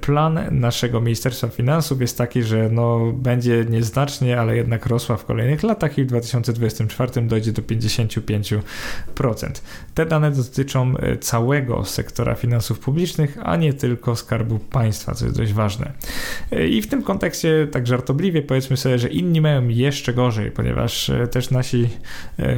Plan 0.00 0.40
naszego 0.50 1.00
Ministerstwa 1.00 1.48
Finansów 1.48 2.00
jest 2.00 2.18
taki, 2.18 2.42
że 2.42 2.68
no, 2.72 3.12
będzie 3.12 3.64
nieznacznie, 3.70 4.40
ale 4.40 4.56
jednak 4.56 4.86
rosła 4.86 5.16
w 5.16 5.24
kolejnych 5.24 5.62
latach, 5.62 5.71
latach 5.72 5.98
i 5.98 6.04
w 6.04 6.06
2024 6.06 7.22
dojdzie 7.22 7.52
do 7.52 7.62
55%. 7.62 8.60
Te 9.94 10.06
dane 10.06 10.30
dotyczą 10.30 10.96
e, 10.96 11.16
całego 11.16 11.84
sektora 11.84 12.34
finansów 12.34 12.78
publicznych, 12.78 13.38
a 13.42 13.56
nie 13.56 13.72
tylko 13.72 14.16
skarbu 14.16 14.58
państwa, 14.58 15.14
co 15.14 15.24
jest 15.24 15.36
dość 15.36 15.52
ważne. 15.52 15.92
E, 16.50 16.68
I 16.68 16.82
w 16.82 16.86
tym 16.86 17.02
kontekście, 17.02 17.68
tak 17.72 17.86
żartobliwie, 17.86 18.42
powiedzmy 18.42 18.76
sobie, 18.76 18.98
że 18.98 19.08
inni 19.08 19.40
mają 19.40 19.68
jeszcze 19.68 20.12
gorzej, 20.12 20.50
ponieważ 20.50 21.10
e, 21.10 21.26
też 21.26 21.50
nasi 21.50 21.88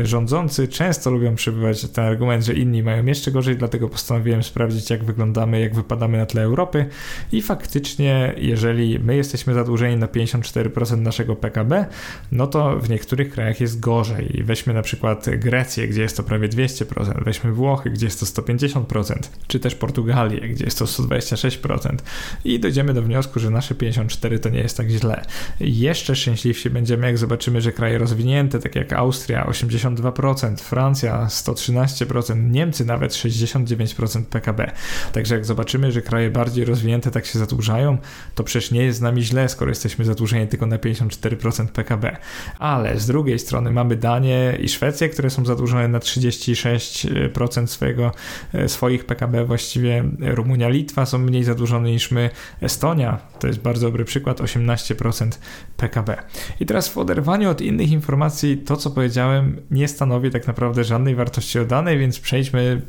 rządzący 0.03 0.69
często 0.69 1.11
lubią 1.11 1.35
przybywać 1.35 1.89
ten 1.89 2.05
argument, 2.05 2.45
że 2.45 2.55
inni 2.55 2.83
mają 2.83 3.07
jeszcze 3.07 3.31
gorzej, 3.31 3.57
dlatego 3.57 3.89
postanowiłem 3.89 4.43
sprawdzić, 4.43 4.91
jak 4.91 5.05
wyglądamy, 5.05 5.61
jak 5.61 5.75
wypadamy 5.75 6.19
na 6.19 6.27
tle 6.27 6.43
Europy. 6.43 6.87
I 7.33 7.43
faktycznie, 7.43 8.35
jeżeli 8.37 8.99
my 8.99 9.17
jesteśmy 9.17 9.55
zadłużeni 9.55 9.97
na 9.97 10.07
54% 10.07 10.99
naszego 10.99 11.37
PKB, 11.37 11.87
no 12.33 12.47
to 12.47 12.79
w 12.79 12.91
niektórych 12.91 13.04
niektórych 13.05 13.33
krajach 13.33 13.61
jest 13.61 13.81
gorzej. 13.81 14.43
Weźmy 14.45 14.75
na 14.75 14.83
przykład 14.83 15.27
Grecję, 15.39 15.89
gdzie 15.89 16.03
jest 16.03 16.17
to 16.17 16.23
prawie 16.23 16.49
200%, 16.49 17.25
weźmy 17.25 17.53
Włochy, 17.53 17.91
gdzie 17.91 18.07
jest 18.07 18.21
to 18.21 18.43
150%, 18.43 19.15
czy 19.47 19.61
też 19.61 19.75
Portugalię, 19.75 20.41
gdzie 20.41 20.65
jest 20.65 20.79
to 20.79 20.85
126%. 20.85 21.97
I 22.45 22.61
dojdziemy 22.61 22.95
do 22.95 23.03
wniosku, 23.03 23.41
że 23.41 23.51
nasze 23.51 23.75
54 23.75 24.39
to 24.39 24.49
nie 24.49 24.59
jest 24.59 24.77
tak 24.77 24.91
źle. 24.91 25.25
Jeszcze 25.61 26.17
szczęśliwsi 26.17 26.71
będziemy, 26.71 27.07
jak 27.07 27.19
zobaczymy, 27.19 27.61
że 27.61 27.73
kraje 27.73 27.99
rozwinięte, 27.99 28.59
takie 28.59 28.79
jak 28.79 28.93
Austria 28.93 29.47
82%, 29.47 30.57
Francja 30.57 31.27
113%, 31.27 32.51
Niemcy 32.51 32.85
nawet 32.85 33.13
69% 33.13 34.25
PKB. 34.25 34.73
Także 35.13 35.35
jak 35.35 35.45
zobaczymy, 35.45 35.93
że 35.93 36.03
kraje 36.03 36.31
bardziej 36.31 36.65
rozwinięte 36.65 37.11
tak 37.11 37.27
się 37.27 37.39
zadłużają, 37.39 37.99
to 38.35 38.45
przecież 38.45 38.71
nie 38.71 38.83
jest 38.83 38.99
z 38.99 39.03
nami 39.03 39.23
źle, 39.23 39.49
skoro 39.49 39.71
jesteśmy 39.71 40.05
zadłużeni 40.05 40.49
tylko 40.49 40.67
na 40.67 40.79
54% 40.79 41.67
PKB. 41.67 42.17
Ale 42.59 42.94
z 42.97 43.07
drugiej 43.07 43.39
strony 43.39 43.71
mamy 43.71 43.97
Danię 43.97 44.59
i 44.61 44.69
Szwecję, 44.69 45.09
które 45.09 45.31
są 45.31 45.45
zadłużone 45.45 45.89
na 45.89 45.99
36% 45.99 47.67
swojego, 47.67 48.13
e, 48.55 48.69
swoich 48.69 49.05
PKB, 49.05 49.45
właściwie 49.45 50.05
Rumunia, 50.21 50.69
Litwa 50.69 51.07
są 51.07 51.19
mniej 51.19 51.45
zadłużone 51.45 51.91
niż 51.91 52.11
my, 52.11 52.31
Estonia, 52.61 53.19
to 53.41 53.47
jest 53.47 53.61
bardzo 53.61 53.87
dobry 53.87 54.05
przykład, 54.05 54.41
18% 54.41 55.39
PKB. 55.77 56.17
I 56.61 56.67
teraz 56.67 56.89
w 56.89 56.99
oderwaniu 56.99 57.51
od 57.51 57.61
innych 57.61 57.91
informacji, 57.91 58.59
to 58.59 58.77
co 58.77 58.91
powiedziałem 58.91 59.57
nie 59.71 59.89
stanowi 59.89 60.31
tak 60.31 60.47
naprawdę 60.47 60.85
żadnej 60.85 61.15
wartości 61.15 61.59
dodanej, 61.59 61.99
więc 61.99 62.21
przejdźmy 62.21 62.83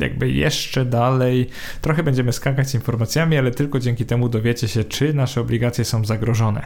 jakby 0.00 0.30
jeszcze 0.30 0.84
dalej. 0.84 1.48
Trochę 1.80 2.02
będziemy 2.02 2.32
skakać 2.32 2.74
informacjami, 2.74 3.36
ale 3.36 3.50
tylko 3.50 3.78
dzięki 3.78 4.04
temu 4.04 4.28
dowiecie 4.28 4.68
się, 4.68 4.84
czy 4.84 5.14
nasze 5.14 5.40
obligacje 5.40 5.84
są 5.84 6.04
zagrożone. 6.04 6.62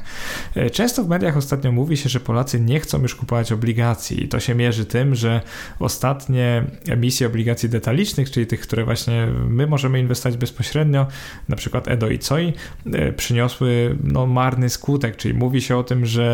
E, 0.54 0.70
często 0.70 1.04
w 1.04 1.08
mediach 1.08 1.36
ostatnio 1.36 1.72
mówi 1.72 1.96
się, 1.96 2.08
że 2.08 2.20
Polacy 2.20 2.60
nie 2.60 2.73
chcą 2.80 3.02
już 3.02 3.14
kupować 3.14 3.52
obligacji 3.52 4.24
i 4.24 4.28
to 4.28 4.40
się 4.40 4.54
mierzy 4.54 4.84
tym, 4.84 5.14
że 5.14 5.40
ostatnie 5.78 6.64
emisje 6.88 7.26
obligacji 7.26 7.68
detalicznych, 7.68 8.30
czyli 8.30 8.46
tych, 8.46 8.60
które 8.60 8.84
właśnie 8.84 9.26
my 9.48 9.66
możemy 9.66 10.00
inwestować 10.00 10.36
bezpośrednio, 10.36 11.06
na 11.48 11.56
przykład 11.56 11.88
EDO 11.88 12.08
i 12.08 12.18
COI, 12.18 12.52
e, 12.92 13.12
przyniosły 13.12 13.98
no, 14.04 14.26
marny 14.26 14.68
skutek, 14.68 15.16
czyli 15.16 15.34
mówi 15.34 15.62
się 15.62 15.76
o 15.76 15.84
tym, 15.84 16.06
że 16.06 16.24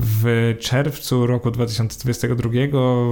w 0.00 0.54
czerwcu 0.60 1.26
roku 1.26 1.50
2022, 1.50 2.50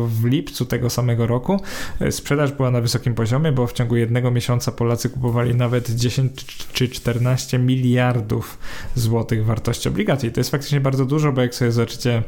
w 0.07 0.25
lipcu 0.25 0.67
tego 0.67 0.91
samego 0.91 1.27
roku 1.27 1.61
e, 2.01 2.13
sprzedaż 2.13 2.53
była 2.53 2.71
na 2.71 2.81
wysokim 2.81 3.15
poziomie, 3.15 3.53
bo 3.53 3.67
w 3.67 3.73
ciągu 3.73 3.97
jednego 3.97 4.31
miesiąca 4.31 4.73
Polacy 4.73 5.11
kupowali 5.11 5.55
nawet 5.55 5.91
10 5.91 6.45
czy 6.73 6.89
14 6.89 7.59
miliardów 7.59 8.59
złotych 8.95 9.45
wartości 9.45 9.89
obligacji. 9.89 10.33
To 10.33 10.41
jest 10.41 10.51
faktycznie 10.51 10.81
bardzo 10.81 11.05
dużo, 11.05 11.33
bo 11.33 11.41
jak 11.41 11.55
sobie 11.55 11.73
zobaczycie 11.73 12.23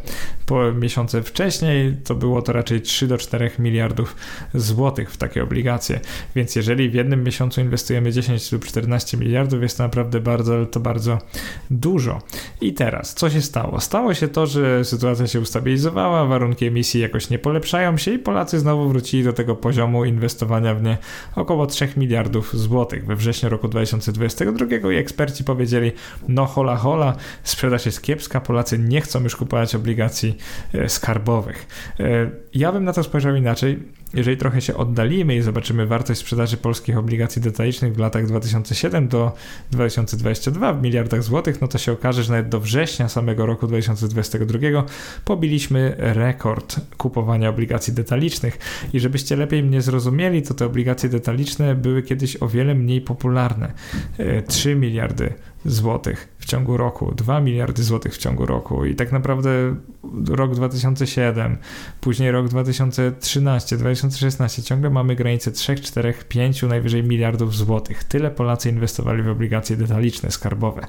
po 0.46 0.73
miesiące 0.73 1.23
wcześniej, 1.23 1.96
to 2.04 2.14
było 2.14 2.42
to 2.42 2.52
raczej 2.52 2.80
3 2.80 3.06
do 3.06 3.18
4 3.18 3.50
miliardów 3.58 4.16
złotych 4.54 5.11
w 5.11 5.16
takie 5.16 5.42
obligacje. 5.42 6.00
Więc 6.37 6.56
jeżeli 6.56 6.90
w 6.90 6.94
jednym 6.94 7.25
miesiącu 7.25 7.61
inwestujemy 7.61 8.12
10 8.12 8.52
lub 8.52 8.64
14 8.64 9.16
miliardów, 9.16 9.62
jest 9.62 9.78
to 9.78 9.82
naprawdę 9.82 10.20
bardzo, 10.20 10.66
to 10.66 10.80
bardzo 10.80 11.18
dużo. 11.70 12.23
I 12.61 12.75
teraz, 12.75 13.14
co 13.14 13.30
się 13.30 13.42
stało? 13.42 13.80
Stało 13.80 14.14
się 14.14 14.28
to, 14.28 14.46
że 14.46 14.84
sytuacja 14.84 15.26
się 15.26 15.40
ustabilizowała, 15.40 16.25
warunki 16.25 16.66
emisji 16.66 17.00
jakoś 17.00 17.30
nie 17.30 17.38
polepszają 17.38 17.96
się 17.96 18.11
i 18.11 18.18
Polacy 18.18 18.58
znowu 18.58 18.88
wrócili 18.88 19.25
do 19.25 19.32
tego 19.32 19.56
poziomu 19.56 20.04
inwestowania 20.04 20.75
w 20.75 20.82
nie 20.82 20.99
około 21.37 21.66
3 21.66 21.88
miliardów 21.96 22.56
złotych 22.56 23.06
we 23.06 23.16
wrześniu 23.16 23.49
roku 23.49 23.68
2022 23.68 24.92
i 24.92 24.96
eksperci 24.96 25.44
powiedzieli, 25.44 25.92
no 26.28 26.46
hola 26.46 26.76
hola, 26.76 27.16
sprzedaż 27.42 27.87
jest 27.87 28.02
kiepska, 28.02 28.40
Polacy 28.40 28.78
nie 28.78 29.00
chcą 29.00 29.23
już 29.23 29.37
kupować 29.37 29.75
obligacji 29.75 29.93
e, 30.74 30.88
skarbowych. 30.88 31.66
E, 32.00 32.30
ja 32.54 32.72
bym 32.72 32.84
na 32.84 32.92
to 32.92 33.02
spojrzał 33.02 33.34
inaczej. 33.34 33.78
Jeżeli 34.14 34.36
trochę 34.36 34.60
się 34.60 34.76
oddalimy 34.76 35.36
i 35.36 35.42
zobaczymy 35.42 35.86
wartość 35.86 36.20
sprzedaży 36.20 36.56
polskich 36.56 36.98
obligacji 36.98 37.42
detalicznych 37.42 37.94
w 37.94 37.98
latach 37.98 38.26
2007 38.26 39.08
do 39.08 39.32
2022 39.70 40.72
w 40.72 40.82
miliardach 40.82 41.22
złotych, 41.22 41.60
no 41.60 41.68
to 41.68 41.78
się 41.78 41.92
okaże, 41.92 42.22
że 42.22 42.32
nawet 42.32 42.48
do 42.48 42.60
września 42.60 43.08
samego 43.08 43.46
roku 43.46 43.66
2022 43.66 44.58
pobiliśmy 45.24 45.94
rekord 45.98 46.80
kupowania 46.96 47.48
obligacji 47.48 47.92
detalicznych. 47.92 48.58
I 48.92 49.00
żebyście 49.00 49.36
lepiej 49.36 49.62
mnie 49.62 49.82
zrozumieli, 49.82 50.42
to 50.42 50.54
te 50.54 50.66
obligacje 50.66 51.08
detaliczne 51.08 51.74
były 51.74 52.02
kiedyś 52.02 52.36
o 52.42 52.48
wiele 52.48 52.74
mniej 52.74 53.00
popularne. 53.00 53.72
3 54.46 54.70
e, 54.70 54.74
miliardy 54.74 55.34
złotych 55.64 56.35
w 56.38 56.47
ciągu 56.47 56.76
roku, 56.76 57.14
2 57.14 57.40
miliardy 57.40 57.83
złotych 57.83 58.14
w 58.14 58.18
ciągu 58.18 58.47
roku 58.47 58.85
i 58.85 58.94
tak 58.94 59.12
naprawdę 59.12 59.76
rok 60.28 60.54
2007, 60.54 61.56
później 62.00 62.30
rok 62.30 62.49
2013, 62.49 63.76
2016, 63.76 64.62
ciągle 64.62 64.90
mamy 64.90 65.16
granicę 65.16 65.52
3, 65.52 65.75
4, 65.75 66.14
5, 66.28 66.62
najwyżej 66.62 67.04
miliardów 67.04 67.56
złotych. 67.56 68.04
Tyle 68.04 68.30
Polacy 68.30 68.71
inwestowali 68.71 69.23
w 69.23 69.28
obligacje 69.28 69.76
detaliczne, 69.76 70.30
skarbowe. 70.30 70.87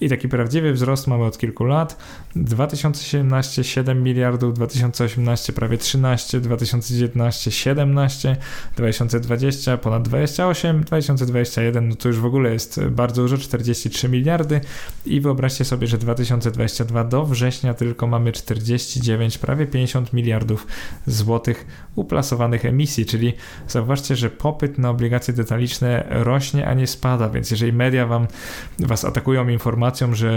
I 0.00 0.08
taki 0.08 0.28
prawdziwy 0.28 0.72
wzrost 0.72 1.06
mamy 1.06 1.24
od 1.24 1.38
kilku 1.38 1.64
lat. 1.64 1.98
2017 2.36 3.64
7 3.64 4.02
miliardów, 4.02 4.54
2018 4.54 5.52
prawie 5.52 5.78
13, 5.78 6.40
2019 6.40 7.50
17, 7.50 8.36
2020 8.76 9.76
ponad 9.76 10.02
28, 10.02 10.84
2021 10.84 11.88
no 11.88 11.94
to 11.94 12.08
już 12.08 12.18
w 12.18 12.24
ogóle 12.24 12.52
jest 12.52 12.84
bardzo 12.84 13.22
dużo, 13.22 13.38
43 13.38 14.08
miliardy 14.14 14.60
i 15.06 15.20
wyobraźcie 15.20 15.64
sobie, 15.64 15.86
że 15.86 15.98
2022 15.98 17.04
do 17.04 17.26
września 17.26 17.74
tylko 17.74 18.06
mamy 18.06 18.32
49, 18.32 19.38
prawie 19.38 19.66
50 19.66 20.12
miliardów 20.12 20.66
złotych 21.06 21.66
uplasowanych 21.94 22.64
emisji, 22.64 23.06
czyli 23.06 23.32
zauważcie, 23.68 24.16
że 24.16 24.30
popyt 24.30 24.78
na 24.78 24.90
obligacje 24.90 25.34
detaliczne 25.34 26.06
rośnie, 26.10 26.66
a 26.66 26.74
nie 26.74 26.86
spada, 26.86 27.28
więc 27.28 27.50
jeżeli 27.50 27.72
media 27.72 28.06
wam, 28.06 28.26
was 28.78 29.04
atakują 29.04 29.48
informacją, 29.48 30.14
że 30.14 30.36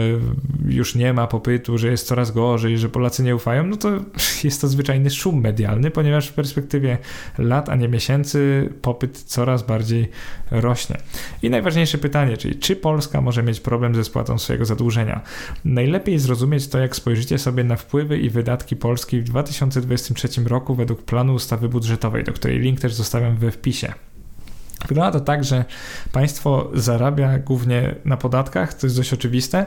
już 0.65 0.95
nie 0.95 1.13
ma 1.13 1.27
popytu, 1.27 1.77
że 1.77 1.87
jest 1.87 2.07
coraz 2.07 2.31
gorzej, 2.31 2.77
że 2.77 2.89
Polacy 2.89 3.23
nie 3.23 3.35
ufają, 3.35 3.67
no 3.67 3.77
to 3.77 3.89
jest 4.43 4.61
to 4.61 4.67
zwyczajny 4.67 5.09
szum 5.09 5.41
medialny, 5.41 5.91
ponieważ 5.91 6.27
w 6.27 6.33
perspektywie 6.33 6.97
lat, 7.37 7.69
a 7.69 7.75
nie 7.75 7.87
miesięcy 7.87 8.69
popyt 8.81 9.17
coraz 9.17 9.63
bardziej 9.63 10.09
rośnie. 10.51 10.97
I 11.41 11.49
najważniejsze 11.49 11.97
pytanie, 11.97 12.37
czyli 12.37 12.55
czy 12.55 12.75
Polska 12.75 13.21
może 13.21 13.43
mieć 13.43 13.59
problem 13.67 13.95
ze 13.95 14.03
spłatą 14.03 14.37
swojego 14.37 14.65
zadłużenia? 14.65 15.21
Najlepiej 15.65 16.19
zrozumieć 16.19 16.67
to, 16.67 16.79
jak 16.79 16.95
spojrzycie 16.95 17.37
sobie 17.37 17.63
na 17.63 17.75
wpływy 17.75 18.17
i 18.17 18.29
wydatki 18.29 18.75
Polski 18.75 19.21
w 19.21 19.23
2023 19.23 20.27
roku 20.45 20.75
według 20.75 21.01
planu 21.03 21.33
ustawy 21.33 21.69
budżetowej, 21.69 22.23
do 22.23 22.33
której 22.33 22.59
link 22.59 22.79
też 22.79 22.93
zostawiam 22.93 23.37
we 23.37 23.51
wpisie. 23.51 23.93
Wygląda 24.87 25.19
to 25.19 25.25
tak, 25.25 25.43
że 25.43 25.65
państwo 26.11 26.71
zarabia 26.73 27.39
głównie 27.39 27.95
na 28.05 28.17
podatkach, 28.17 28.73
to 28.73 28.87
jest 28.87 28.97
dość 28.97 29.13
oczywiste. 29.13 29.65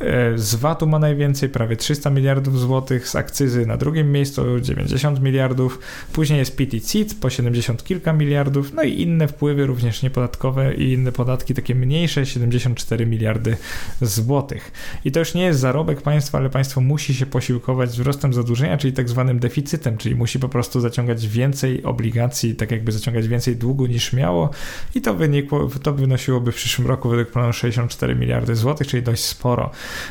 E, 0.00 0.38
z 0.38 0.54
VAT-u 0.54 0.86
ma 0.86 0.98
najwięcej, 0.98 1.48
prawie 1.48 1.76
300 1.76 2.10
miliardów 2.10 2.60
złotych, 2.60 3.08
z 3.08 3.16
akcyzy 3.16 3.66
na 3.66 3.76
drugim 3.76 4.12
miejscu 4.12 4.60
90 4.60 5.20
miliardów, 5.20 5.78
później 6.12 6.38
jest 6.38 6.56
PIT 6.56 6.74
i 6.74 6.80
CIT 6.80 7.20
po 7.20 7.30
70 7.30 7.84
kilka 7.84 8.12
miliardów, 8.12 8.72
no 8.74 8.82
i 8.82 9.02
inne 9.02 9.28
wpływy 9.28 9.66
również 9.66 10.02
niepodatkowe 10.02 10.74
i 10.74 10.92
inne 10.92 11.12
podatki 11.12 11.54
takie 11.54 11.74
mniejsze 11.74 12.26
74 12.26 13.06
miliardy 13.06 13.56
złotych. 14.02 14.72
I 15.04 15.12
to 15.12 15.18
już 15.18 15.34
nie 15.34 15.42
jest 15.42 15.60
zarobek 15.60 16.02
państwa, 16.02 16.38
ale 16.38 16.50
państwo 16.50 16.80
musi 16.80 17.14
się 17.14 17.26
posiłkować 17.26 17.90
wzrostem 17.90 18.34
zadłużenia, 18.34 18.78
czyli 18.78 18.92
tak 18.92 19.08
zwanym 19.08 19.38
deficytem, 19.38 19.96
czyli 19.96 20.14
musi 20.14 20.38
po 20.38 20.48
prostu 20.48 20.80
zaciągać 20.80 21.28
więcej 21.28 21.82
obligacji, 21.84 22.54
tak 22.54 22.70
jakby 22.70 22.92
zaciągać 22.92 23.28
więcej 23.28 23.56
długu 23.56 23.86
niż 23.86 24.12
miało, 24.12 24.47
i 24.94 25.00
to 25.00 25.14
wynikło, 25.14 25.68
to 25.82 25.92
wynosiłoby 25.92 26.52
w 26.52 26.54
przyszłym 26.54 26.88
roku 26.88 27.08
według 27.08 27.30
planu 27.30 27.52
64 27.52 28.14
miliardy 28.14 28.56
złotych, 28.56 28.86
czyli 28.86 29.02
dość 29.02 29.24
sporo. 29.24 29.70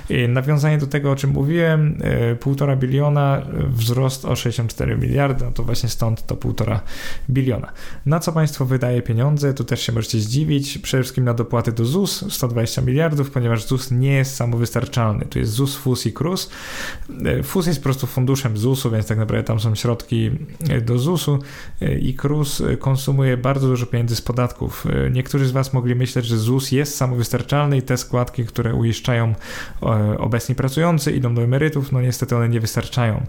I 0.09 0.27
nawiązanie 0.27 0.77
do 0.77 0.87
tego, 0.87 1.11
o 1.11 1.15
czym 1.15 1.29
mówiłem, 1.29 1.97
1,5 2.39 2.71
e, 2.71 2.77
biliona, 2.77 3.41
wzrost 3.69 4.25
o 4.25 4.35
64 4.35 4.97
miliardy, 4.97 5.45
no 5.45 5.51
to 5.51 5.63
właśnie 5.63 5.89
stąd 5.89 6.25
to 6.25 6.35
1,5 6.35 6.79
biliona. 7.29 7.71
Na 8.05 8.19
co 8.19 8.31
państwo 8.31 8.65
wydaje 8.65 9.01
pieniądze? 9.01 9.53
Tu 9.53 9.63
też 9.63 9.81
się 9.81 9.91
możecie 9.91 10.19
zdziwić. 10.19 10.77
Przede 10.77 11.03
wszystkim 11.03 11.23
na 11.23 11.33
dopłaty 11.33 11.71
do 11.71 11.85
ZUS 11.85 12.25
120 12.29 12.81
miliardów, 12.81 13.31
ponieważ 13.31 13.67
ZUS 13.67 13.91
nie 13.91 14.13
jest 14.13 14.35
samowystarczalny. 14.35 15.25
Tu 15.25 15.39
jest 15.39 15.51
ZUS, 15.51 15.75
FUS 15.75 16.05
i 16.05 16.13
KRUS. 16.13 16.49
E, 17.25 17.43
FUS 17.43 17.67
jest 17.67 17.79
po 17.79 17.83
prostu 17.83 18.07
funduszem 18.07 18.57
ZUS-u, 18.57 18.91
więc 18.91 19.07
tak 19.07 19.17
naprawdę 19.17 19.43
tam 19.43 19.59
są 19.59 19.75
środki 19.75 20.31
do 20.85 20.99
ZUS-u 20.99 21.39
i 22.01 22.13
KRUS 22.13 22.63
konsumuje 22.79 23.37
bardzo 23.37 23.67
dużo 23.67 23.85
pieniędzy 23.85 24.15
z 24.15 24.21
podatków. 24.27 24.85
E, 24.85 25.09
niektórzy 25.11 25.45
z 25.45 25.51
Was 25.51 25.73
mogli 25.73 25.95
myśleć, 25.95 26.25
że 26.25 26.37
ZUS 26.37 26.71
jest 26.71 26.95
samowystarczalny 26.95 27.77
i 27.77 27.81
te 27.81 27.97
składki, 27.97 28.45
które 28.45 28.73
uiszczają 28.73 29.35
obecni 30.17 30.55
pracujący, 30.55 31.11
idą 31.11 31.35
do 31.35 31.41
emerytów, 31.41 31.91
no 31.91 32.01
niestety 32.01 32.35
one 32.35 32.49
nie 32.49 32.59
wystarczają. 32.59 33.23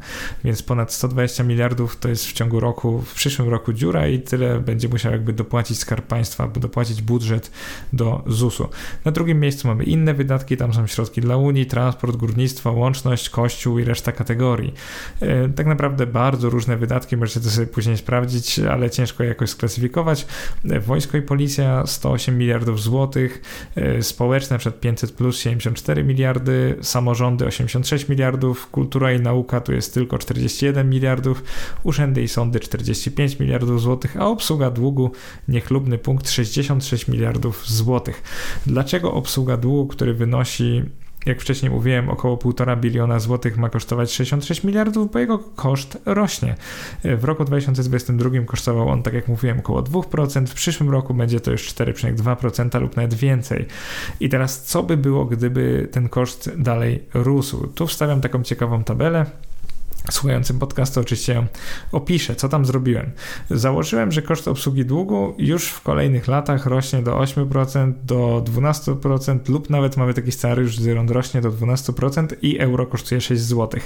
Więc 0.44 0.62
ponad 0.62 0.92
120 0.92 1.44
miliardów 1.44 1.96
to 1.96 2.08
jest 2.08 2.26
w 2.26 2.32
ciągu 2.32 2.60
roku, 2.60 3.02
w 3.02 3.14
przyszłym 3.14 3.48
roku 3.48 3.72
dziura 3.72 4.08
i 4.08 4.20
tyle 4.20 4.60
będzie 4.60 4.88
musiał 4.88 5.12
jakby 5.12 5.32
dopłacić 5.32 5.78
Skarb 5.78 6.06
Państwa, 6.06 6.48
dopłacić 6.48 7.02
budżet 7.02 7.50
do 7.92 8.22
ZUS-u. 8.26 8.68
Na 9.04 9.12
drugim 9.12 9.40
miejscu 9.40 9.68
mamy 9.68 9.84
inne 9.84 10.14
wydatki, 10.14 10.56
tam 10.56 10.74
są 10.74 10.86
środki 10.86 11.20
dla 11.20 11.36
Unii, 11.36 11.66
transport, 11.66 12.16
górnictwo, 12.16 12.72
łączność, 12.72 13.30
kościół 13.30 13.78
i 13.78 13.84
reszta 13.84 14.12
kategorii. 14.12 14.74
E, 15.20 15.48
tak 15.48 15.66
naprawdę 15.66 16.06
bardzo 16.06 16.50
różne 16.50 16.76
wydatki, 16.76 17.16
możecie 17.16 17.40
to 17.40 17.50
sobie 17.50 17.66
później 17.66 17.96
sprawdzić, 17.96 18.58
ale 18.58 18.90
ciężko 18.90 19.24
jakoś 19.24 19.50
sklasyfikować. 19.50 20.26
Wojsko 20.88 21.16
i 21.18 21.22
Policja 21.22 21.86
108 21.86 22.38
miliardów 22.38 22.82
złotych, 22.82 23.42
e, 23.76 24.02
społeczne 24.02 24.58
przed 24.58 24.80
500 24.80 25.12
plus 25.12 25.38
74 25.38 26.04
miliardy, 26.04 26.76
samorządy 26.82 27.46
86 27.46 28.08
miliardów, 28.08 28.70
kultura 28.70 29.12
i 29.12 29.20
nauka 29.20 29.60
tu 29.60 29.72
jest 29.72 29.94
tylko 29.94 30.18
41 30.18 30.90
miliardów, 30.90 31.44
urzędy 31.82 32.22
i 32.22 32.28
sądy 32.28 32.60
45 32.60 33.38
miliardów 33.38 33.82
złotych, 33.82 34.16
a 34.16 34.26
obsługa 34.26 34.70
długu 34.70 35.12
niechlubny 35.48 35.98
punkt 35.98 36.30
66 36.30 37.08
miliardów 37.08 37.68
złotych. 37.70 38.22
Dlaczego 38.66 39.12
obsługa 39.12 39.56
długu, 39.56 39.86
który 39.86 40.14
wynosi 40.14 40.82
jak 41.28 41.40
wcześniej 41.40 41.72
mówiłem, 41.72 42.10
około 42.10 42.36
1,5 42.36 42.80
biliona 42.80 43.18
złotych 43.18 43.56
ma 43.56 43.68
kosztować 43.68 44.12
66 44.12 44.64
miliardów, 44.64 45.12
bo 45.12 45.18
jego 45.18 45.38
koszt 45.38 45.98
rośnie. 46.06 46.54
W 47.04 47.24
roku 47.24 47.44
2022 47.44 48.30
kosztował 48.46 48.88
on, 48.88 49.02
tak 49.02 49.14
jak 49.14 49.28
mówiłem, 49.28 49.58
około 49.58 49.82
2%, 49.82 50.46
w 50.46 50.54
przyszłym 50.54 50.90
roku 50.90 51.14
będzie 51.14 51.40
to 51.40 51.50
już 51.50 51.74
4,2% 51.74 52.80
lub 52.80 52.96
nawet 52.96 53.14
więcej. 53.14 53.66
I 54.20 54.28
teraz 54.28 54.62
co 54.62 54.82
by 54.82 54.96
było, 54.96 55.24
gdyby 55.24 55.88
ten 55.92 56.08
koszt 56.08 56.50
dalej 56.58 57.04
rósł? 57.14 57.66
Tu 57.66 57.86
wstawiam 57.86 58.20
taką 58.20 58.42
ciekawą 58.42 58.84
tabelę 58.84 59.26
słuchającym 60.10 60.58
podcastu 60.58 61.00
oczywiście 61.00 61.46
opiszę, 61.92 62.36
co 62.36 62.48
tam 62.48 62.64
zrobiłem. 62.64 63.10
Założyłem, 63.50 64.12
że 64.12 64.22
koszt 64.22 64.48
obsługi 64.48 64.84
długu 64.84 65.34
już 65.38 65.68
w 65.68 65.82
kolejnych 65.82 66.28
latach 66.28 66.66
rośnie 66.66 67.02
do 67.02 67.12
8%, 67.16 67.92
do 68.04 68.44
12% 68.46 69.48
lub 69.48 69.70
nawet 69.70 69.96
mamy 69.96 70.14
taki 70.14 70.32
scenariusz, 70.32 70.80
gdzie 70.80 71.00
on 71.00 71.08
rośnie 71.08 71.40
do 71.40 71.50
12% 71.50 72.26
i 72.42 72.58
euro 72.58 72.86
kosztuje 72.86 73.20
6 73.20 73.42
zł. 73.42 73.80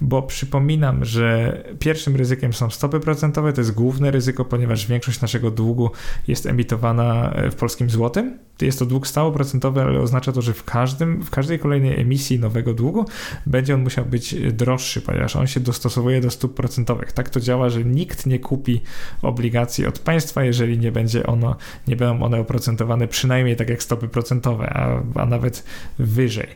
Bo 0.00 0.22
przypominam, 0.22 1.04
że 1.04 1.58
pierwszym 1.78 2.16
ryzykiem 2.16 2.52
są 2.52 2.70
stopy 2.70 3.00
procentowe, 3.00 3.52
to 3.52 3.60
jest 3.60 3.74
główne 3.74 4.10
ryzyko, 4.10 4.44
ponieważ 4.44 4.86
większość 4.86 5.20
naszego 5.20 5.50
długu 5.50 5.90
jest 6.28 6.46
emitowana 6.46 7.34
w 7.50 7.54
polskim 7.54 7.90
złotym. 7.90 8.38
Jest 8.60 8.78
to 8.78 8.86
dług 8.86 9.06
stałoprocentowy, 9.06 9.82
ale 9.82 10.00
oznacza 10.00 10.32
to, 10.32 10.42
że 10.42 10.52
w, 10.52 10.64
każdym, 10.64 11.22
w 11.22 11.30
każdej 11.30 11.58
kolejnej 11.58 12.00
emisji 12.00 12.38
nowego 12.38 12.74
długu 12.74 13.04
będzie 13.46 13.74
on 13.74 13.82
musiał 13.82 14.04
być 14.04 14.34
droższy, 14.52 15.00
ponieważ 15.00 15.36
on 15.36 15.46
się 15.46 15.57
dostosowuje 15.60 16.20
do 16.20 16.30
stóp 16.30 16.54
procentowych. 16.54 17.12
Tak 17.12 17.30
to 17.30 17.40
działa, 17.40 17.70
że 17.70 17.84
nikt 17.84 18.26
nie 18.26 18.38
kupi 18.38 18.80
obligacji 19.22 19.86
od 19.86 19.98
państwa, 19.98 20.44
jeżeli 20.44 20.78
nie 20.78 20.92
będzie 20.92 21.26
ono, 21.26 21.56
nie 21.88 21.96
będą 21.96 22.24
one 22.24 22.40
oprocentowane 22.40 23.08
przynajmniej 23.08 23.56
tak 23.56 23.68
jak 23.68 23.82
stopy 23.82 24.08
procentowe, 24.08 24.70
a, 24.70 25.02
a 25.14 25.26
nawet 25.26 25.64
wyżej. 25.98 26.46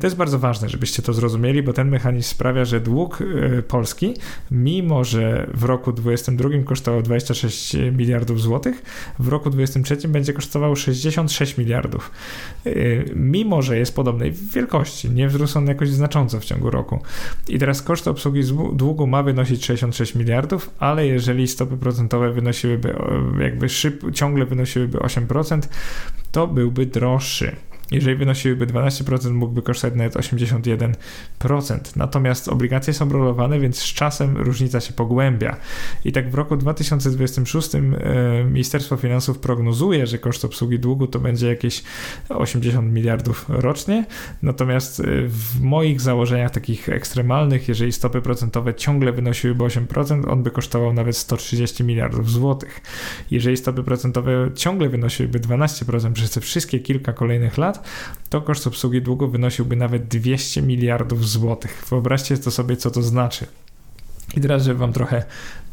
To 0.00 0.06
jest 0.06 0.16
bardzo 0.16 0.38
ważne, 0.38 0.68
żebyście 0.68 1.02
to 1.02 1.12
zrozumieli, 1.12 1.62
bo 1.62 1.72
ten 1.72 1.88
mechanizm 1.88 2.28
sprawia, 2.28 2.64
że 2.64 2.80
dług 2.80 3.18
e, 3.22 3.62
Polski, 3.62 4.14
mimo 4.50 5.04
że 5.04 5.50
w 5.54 5.64
roku 5.64 5.92
2022 5.92 6.64
kosztował 6.64 7.02
26 7.02 7.76
miliardów 7.92 8.40
złotych, 8.40 8.82
w 9.18 9.28
roku 9.28 9.50
2023 9.50 10.08
będzie 10.08 10.32
kosztował 10.32 10.76
66 10.76 11.58
miliardów. 11.58 12.10
E, 12.66 12.70
mimo, 13.14 13.62
że 13.62 13.78
jest 13.78 13.94
podobnej 13.94 14.32
wielkości, 14.32 15.10
nie 15.10 15.28
wzrósł 15.28 15.58
on 15.58 15.66
jakoś 15.66 15.90
znacząco 15.90 16.40
w 16.40 16.44
ciągu 16.44 16.70
roku. 16.70 17.02
I 17.48 17.58
teraz 17.58 17.82
koszt 17.82 18.08
obsługi 18.18 18.42
długu 18.72 19.06
ma 19.06 19.22
wynosić 19.22 19.64
66 19.64 20.14
miliardów, 20.14 20.70
ale 20.78 21.06
jeżeli 21.06 21.48
stopy 21.48 21.76
procentowe 21.76 22.32
wynosiłyby 22.32 22.94
jakby 23.40 23.68
szyb, 23.68 24.02
ciągle 24.14 24.46
wynosiłyby 24.46 24.98
8%, 24.98 25.60
to 26.32 26.46
byłby 26.46 26.86
droższy. 26.86 27.56
Jeżeli 27.90 28.16
wynosiłyby 28.16 28.66
12%, 28.66 29.30
mógłby 29.30 29.62
kosztować 29.62 29.96
nawet 29.98 30.14
81%. 30.14 30.94
Natomiast 31.96 32.48
obligacje 32.48 32.94
są 32.94 33.08
rolowane, 33.08 33.60
więc 33.60 33.78
z 33.78 33.84
czasem 33.84 34.36
różnica 34.36 34.80
się 34.80 34.92
pogłębia. 34.92 35.56
I 36.04 36.12
tak 36.12 36.30
w 36.30 36.34
roku 36.34 36.56
2026 36.56 37.74
e, 37.74 37.80
Ministerstwo 38.44 38.96
Finansów 38.96 39.38
prognozuje, 39.38 40.06
że 40.06 40.18
koszt 40.18 40.44
obsługi 40.44 40.78
długu 40.78 41.06
to 41.06 41.18
będzie 41.18 41.48
jakieś 41.48 41.82
80 42.28 42.92
miliardów 42.92 43.44
rocznie. 43.48 44.06
Natomiast 44.42 45.00
e, 45.00 45.04
w 45.26 45.60
moich 45.60 46.00
założeniach 46.00 46.50
takich 46.50 46.88
ekstremalnych, 46.88 47.68
jeżeli 47.68 47.92
stopy 47.92 48.22
procentowe 48.22 48.74
ciągle 48.74 49.12
wynosiłyby 49.12 49.64
8%, 49.64 50.30
on 50.30 50.42
by 50.42 50.50
kosztował 50.50 50.92
nawet 50.92 51.16
130 51.16 51.84
miliardów 51.84 52.30
złotych. 52.30 52.80
Jeżeli 53.30 53.56
stopy 53.56 53.82
procentowe 53.82 54.50
ciągle 54.54 54.88
wynosiłyby 54.88 55.40
12% 55.40 56.12
przez 56.12 56.30
te 56.30 56.40
wszystkie 56.40 56.80
kilka 56.80 57.12
kolejnych 57.12 57.58
lat, 57.58 57.77
to 58.30 58.40
koszt 58.40 58.66
obsługi 58.66 59.02
długu 59.02 59.28
wynosiłby 59.28 59.76
nawet 59.76 60.08
200 60.08 60.62
miliardów 60.62 61.28
złotych. 61.28 61.84
Wyobraźcie 61.90 62.38
to 62.38 62.50
sobie, 62.50 62.76
co 62.76 62.90
to 62.90 63.02
znaczy. 63.02 63.46
I 64.36 64.40
teraz, 64.40 64.62
żeby 64.62 64.78
Wam 64.78 64.92
trochę 64.92 65.24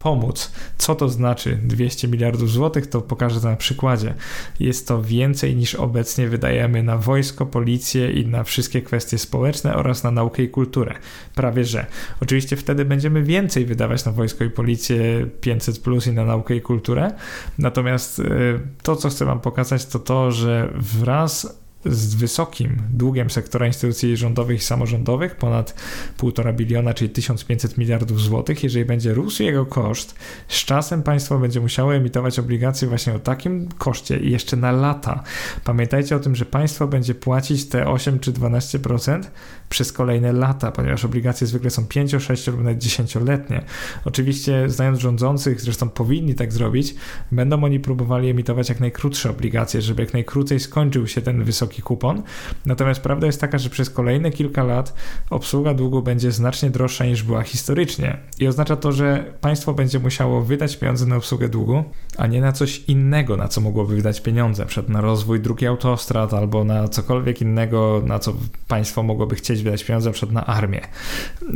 pomóc, 0.04 0.52
co 0.78 0.96
to 0.96 1.10
znaczy 1.10 1.60
200 1.64 2.08
miliardów 2.08 2.52
złotych, 2.52 2.88
to 2.88 3.02
pokażę 3.02 3.42
to 3.42 3.50
na 3.50 3.56
przykładzie. 3.56 4.14
Jest 4.60 4.88
to 4.88 5.04
więcej 5.04 5.56
niż 5.56 5.76
obecnie 5.76 6.28
wydajemy 6.28 6.84
na 6.84 6.98
wojsko, 6.98 7.46
policję 7.46 8.12
i 8.12 8.28
na 8.28 8.44
wszystkie 8.44 8.82
kwestie 8.82 9.18
społeczne 9.18 9.76
oraz 9.76 10.04
na 10.04 10.12
naukę 10.12 10.44
i 10.44 10.50
kulturę. 10.50 10.96
Prawie 11.36 11.66
że. 11.66 11.86
Oczywiście 12.22 12.56
wtedy 12.56 12.86
będziemy 12.86 13.24
więcej 13.24 13.66
wydawać 13.66 14.06
na 14.06 14.12
wojsko 14.12 14.44
i 14.44 14.50
policję 14.50 15.28
500 15.42 15.80
plus 15.80 16.08
i 16.08 16.12
na 16.12 16.26
naukę 16.26 16.56
i 16.56 16.62
kulturę. 16.62 17.12
Natomiast 17.58 18.20
y, 18.20 18.60
to, 18.84 18.96
co 18.96 19.10
chcę 19.10 19.26
Wam 19.26 19.40
pokazać, 19.40 19.86
to 19.86 20.00
to, 20.00 20.32
że 20.32 20.74
wraz 20.76 21.65
z 21.86 22.16
wysokim 22.16 22.82
długiem 22.94 23.30
sektora 23.30 23.68
instytucji 23.68 24.18
rządowych 24.18 24.58
i 24.60 24.64
samorządowych, 24.64 25.36
ponad 25.36 25.76
1,5 26.18 26.56
biliona, 26.56 26.94
czyli 26.94 27.10
1500 27.10 27.78
miliardów 27.78 28.22
złotych, 28.22 28.64
jeżeli 28.64 28.86
będzie 28.86 29.14
rósł 29.14 29.44
jego 29.44 29.66
koszt, 29.66 30.16
z 30.48 30.66
czasem 30.66 31.04
państwo 31.04 31.40
będzie 31.40 31.60
musiało 31.60 31.96
emitować 31.96 32.40
obligacje 32.40 32.88
właśnie 32.88 33.14
o 33.14 33.20
takim 33.20 33.70
koszcie 33.78 34.18
i 34.18 34.32
jeszcze 34.32 34.58
na 34.58 34.72
lata. 34.72 35.24
Pamiętajcie 35.64 36.16
o 36.16 36.20
tym, 36.20 36.36
że 36.36 36.46
państwo 36.46 36.88
będzie 36.88 37.16
płacić 37.16 37.66
te 37.66 37.88
8 37.88 38.20
czy 38.20 38.32
12% 38.32 39.24
przez 39.70 39.94
kolejne 39.94 40.34
lata, 40.34 40.72
ponieważ 40.72 41.06
obligacje 41.06 41.48
zwykle 41.48 41.70
są 41.70 41.86
5, 41.86 42.16
6 42.20 42.48
lub 42.48 42.58
nawet 42.58 42.78
10-letnie. 42.78 43.62
Oczywiście, 44.06 44.70
znając 44.70 45.00
rządzących, 45.00 45.62
zresztą 45.62 45.90
powinni 45.90 46.36
tak 46.36 46.54
zrobić, 46.54 46.96
będą 47.32 47.64
oni 47.64 47.80
próbowali 47.80 48.30
emitować 48.30 48.70
jak 48.70 48.80
najkrótsze 48.80 49.30
obligacje, 49.30 49.82
żeby 49.82 50.04
jak 50.04 50.14
najkrócej 50.14 50.60
skończył 50.60 51.08
się 51.08 51.22
ten 51.22 51.44
wysoki 51.44 51.75
kupon. 51.82 52.24
Natomiast 52.66 53.02
prawda 53.02 53.28
jest 53.28 53.42
taka, 53.42 53.58
że 53.58 53.70
przez 53.70 53.90
kolejne 53.90 54.32
kilka 54.32 54.64
lat 54.64 54.94
obsługa 55.30 55.74
długu 55.74 56.02
będzie 56.02 56.32
znacznie 56.32 56.70
droższa 56.70 57.06
niż 57.06 57.24
była 57.24 57.44
historycznie. 57.44 58.18
I 58.40 58.48
oznacza 58.48 58.76
to, 58.76 58.92
że 58.92 59.34
państwo 59.42 59.74
będzie 59.74 60.00
musiało 60.00 60.42
wydać 60.42 60.78
pieniądze 60.78 61.06
na 61.06 61.16
obsługę 61.16 61.50
długu, 61.50 61.84
a 62.18 62.28
nie 62.28 62.42
na 62.42 62.52
coś 62.52 62.80
innego, 62.88 63.38
na 63.38 63.48
co 63.48 63.62
mogłoby 63.62 63.96
wydać 63.96 64.22
pieniądze, 64.22 64.66
przed 64.66 64.90
na 64.90 65.02
rozwój 65.02 65.40
drugi 65.40 65.68
autostrad 65.68 66.34
albo 66.34 66.64
na 66.64 66.88
cokolwiek 66.88 67.42
innego, 67.42 68.02
na 68.06 68.20
co 68.20 68.34
państwo 68.68 69.04
mogłoby 69.04 69.36
chcieć 69.36 69.64
wydać 69.64 69.84
pieniądze, 69.84 70.12
przed 70.12 70.32
na 70.32 70.46
armię. 70.46 70.82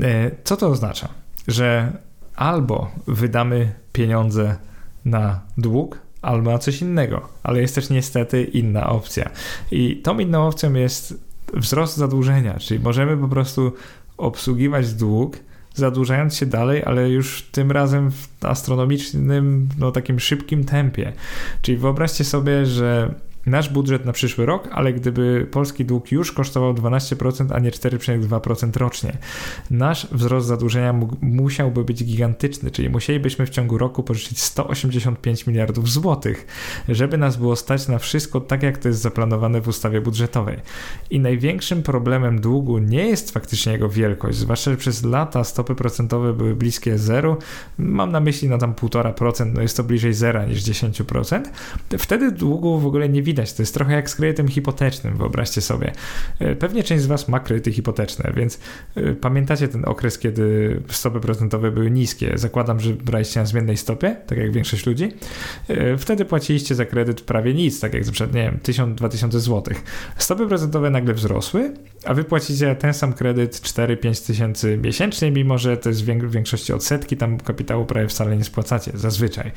E, 0.02 0.32
co 0.44 0.58
to 0.58 0.68
oznacza? 0.68 1.10
Że 1.48 1.94
albo 2.36 2.92
wydamy 3.08 3.72
pieniądze 3.94 4.56
na 5.06 5.42
dług, 5.58 6.00
albo 6.22 6.52
na 6.52 6.58
coś 6.58 6.82
innego, 6.82 7.28
ale 7.44 7.62
jest 7.62 7.76
też 7.76 7.90
niestety 7.90 8.44
inna 8.44 8.90
opcja. 8.90 9.30
I 9.72 9.96
tą 9.96 10.20
inną 10.20 10.48
opcją 10.48 10.74
jest 10.74 11.14
wzrost 11.54 11.98
zadłużenia, 11.98 12.60
czyli 12.60 12.80
możemy 12.80 13.18
po 13.18 13.28
prostu 13.28 13.74
obsługiwać 14.18 14.94
dług, 14.94 15.38
zadłużając 15.76 16.36
się 16.36 16.46
dalej, 16.46 16.84
ale 16.84 17.10
już 17.10 17.50
tym 17.52 17.72
razem 17.72 18.12
w 18.12 18.46
astronomicznym, 18.46 19.70
no 19.78 19.92
takim 19.92 20.20
szybkim 20.20 20.64
tempie. 20.64 21.14
Czyli 21.62 21.78
wyobraźcie 21.78 22.24
sobie, 22.24 22.66
że 22.66 23.14
nasz 23.46 23.70
budżet 23.70 24.06
na 24.06 24.12
przyszły 24.12 24.46
rok, 24.46 24.70
ale 24.72 24.94
gdyby 24.94 25.48
polski 25.52 25.86
dług 25.86 26.12
już 26.12 26.32
kosztował 26.32 26.74
12%, 26.74 27.48
a 27.54 27.60
nie 27.60 27.72
4,2% 27.72 28.78
rocznie, 28.78 29.18
nasz 29.72 30.08
wzrost 30.12 30.48
zadłużenia 30.48 30.94
mógł, 30.94 31.16
musiałby 31.22 31.84
być 31.84 32.04
gigantyczny, 32.04 32.72
czyli 32.72 32.90
musielibyśmy 32.90 33.46
w 33.46 33.50
ciągu 33.50 33.78
roku 33.78 34.04
pożyczyć 34.04 34.42
185 34.42 35.48
miliardów 35.48 35.90
złotych, 35.90 36.48
żeby 36.90 37.18
nas 37.18 37.38
było 37.38 37.56
stać 37.56 37.88
na 37.88 38.00
wszystko 38.00 38.42
tak, 38.42 38.64
jak 38.64 38.78
to 38.78 38.88
jest 38.88 39.02
zaplanowane 39.02 39.62
w 39.62 39.68
ustawie 39.68 40.02
budżetowej. 40.02 40.58
I 41.10 41.20
największym 41.20 41.84
problemem 41.84 42.42
długu 42.42 42.78
nie 42.78 43.08
jest 43.08 43.32
faktycznie 43.32 43.72
jego 43.72 43.90
wielkość, 43.90 44.38
zwłaszcza, 44.38 44.72
że 44.72 44.78
przez 44.78 45.04
lata 45.04 45.44
stopy 45.44 45.76
procentowe 45.76 46.34
były 46.34 46.56
bliskie 46.56 46.98
zeru, 46.98 47.38
mam 47.78 48.12
na 48.12 48.20
myśli 48.20 48.50
no 48.50 48.58
tam 48.58 48.74
1,5%, 48.74 49.54
no 49.54 49.62
jest 49.62 49.78
to 49.78 49.84
bliżej 49.84 50.14
zera 50.14 50.46
niż 50.46 50.62
10%, 50.62 51.44
wtedy 51.98 52.32
długu 52.32 52.80
w 52.80 52.86
ogóle 52.86 53.10
nie 53.10 53.24
widać. 53.30 53.54
To 53.54 53.62
jest 53.62 53.74
trochę 53.74 53.94
jak 53.94 54.10
z 54.10 54.16
kredytem 54.16 54.48
hipotecznym, 54.48 55.18
wyobraźcie 55.18 55.62
sobie. 55.62 55.92
E, 56.40 56.56
pewnie 56.56 56.84
część 56.84 57.04
z 57.04 57.06
Was 57.06 57.28
ma 57.28 57.40
kredyty 57.40 57.72
hipoteczne, 57.72 58.32
więc 58.36 58.60
e, 58.96 59.14
pamiętacie 59.14 59.68
ten 59.68 59.86
okres, 59.86 60.20
kiedy 60.20 60.82
stopy 60.88 61.20
procentowe 61.20 61.72
były 61.72 61.92
niskie. 61.92 62.32
Zakładam, 62.36 62.80
że 62.80 62.94
braliście 62.94 63.40
na 63.40 63.46
zmiennej 63.46 63.78
stopie, 63.78 64.16
tak 64.28 64.38
jak 64.38 64.52
większość 64.52 64.86
ludzi. 64.86 65.12
E, 65.68 65.98
wtedy 65.98 66.26
płaciliście 66.26 66.76
za 66.76 66.86
kredyt 66.86 67.22
prawie 67.22 67.54
nic, 67.54 67.80
tak 67.80 67.94
jak 67.94 68.04
przykład, 68.04 68.34
nie 68.34 68.44
wiem, 68.44 68.60
1000-2000 68.64 69.40
zł. 69.40 69.74
Stopy 70.18 70.48
procentowe 70.48 70.90
nagle 70.90 71.14
wzrosły, 71.14 71.74
a 72.06 72.14
wy 72.14 72.24
płacicie 72.24 72.76
ten 72.76 72.94
sam 72.94 73.14
kredyt 73.14 73.56
4-5 73.56 74.28
tysięcy 74.28 74.78
miesięcznie, 74.84 75.32
mimo 75.32 75.58
że 75.58 75.78
to 75.78 75.90
jest 75.90 76.04
w 76.04 76.32
większości 76.32 76.74
odsetki, 76.74 77.18
tam 77.18 77.38
kapitału 77.38 77.86
prawie 77.86 78.08
wcale 78.08 78.38
nie 78.38 78.44
spłacacie, 78.44 78.92
zazwyczaj. 78.96 79.52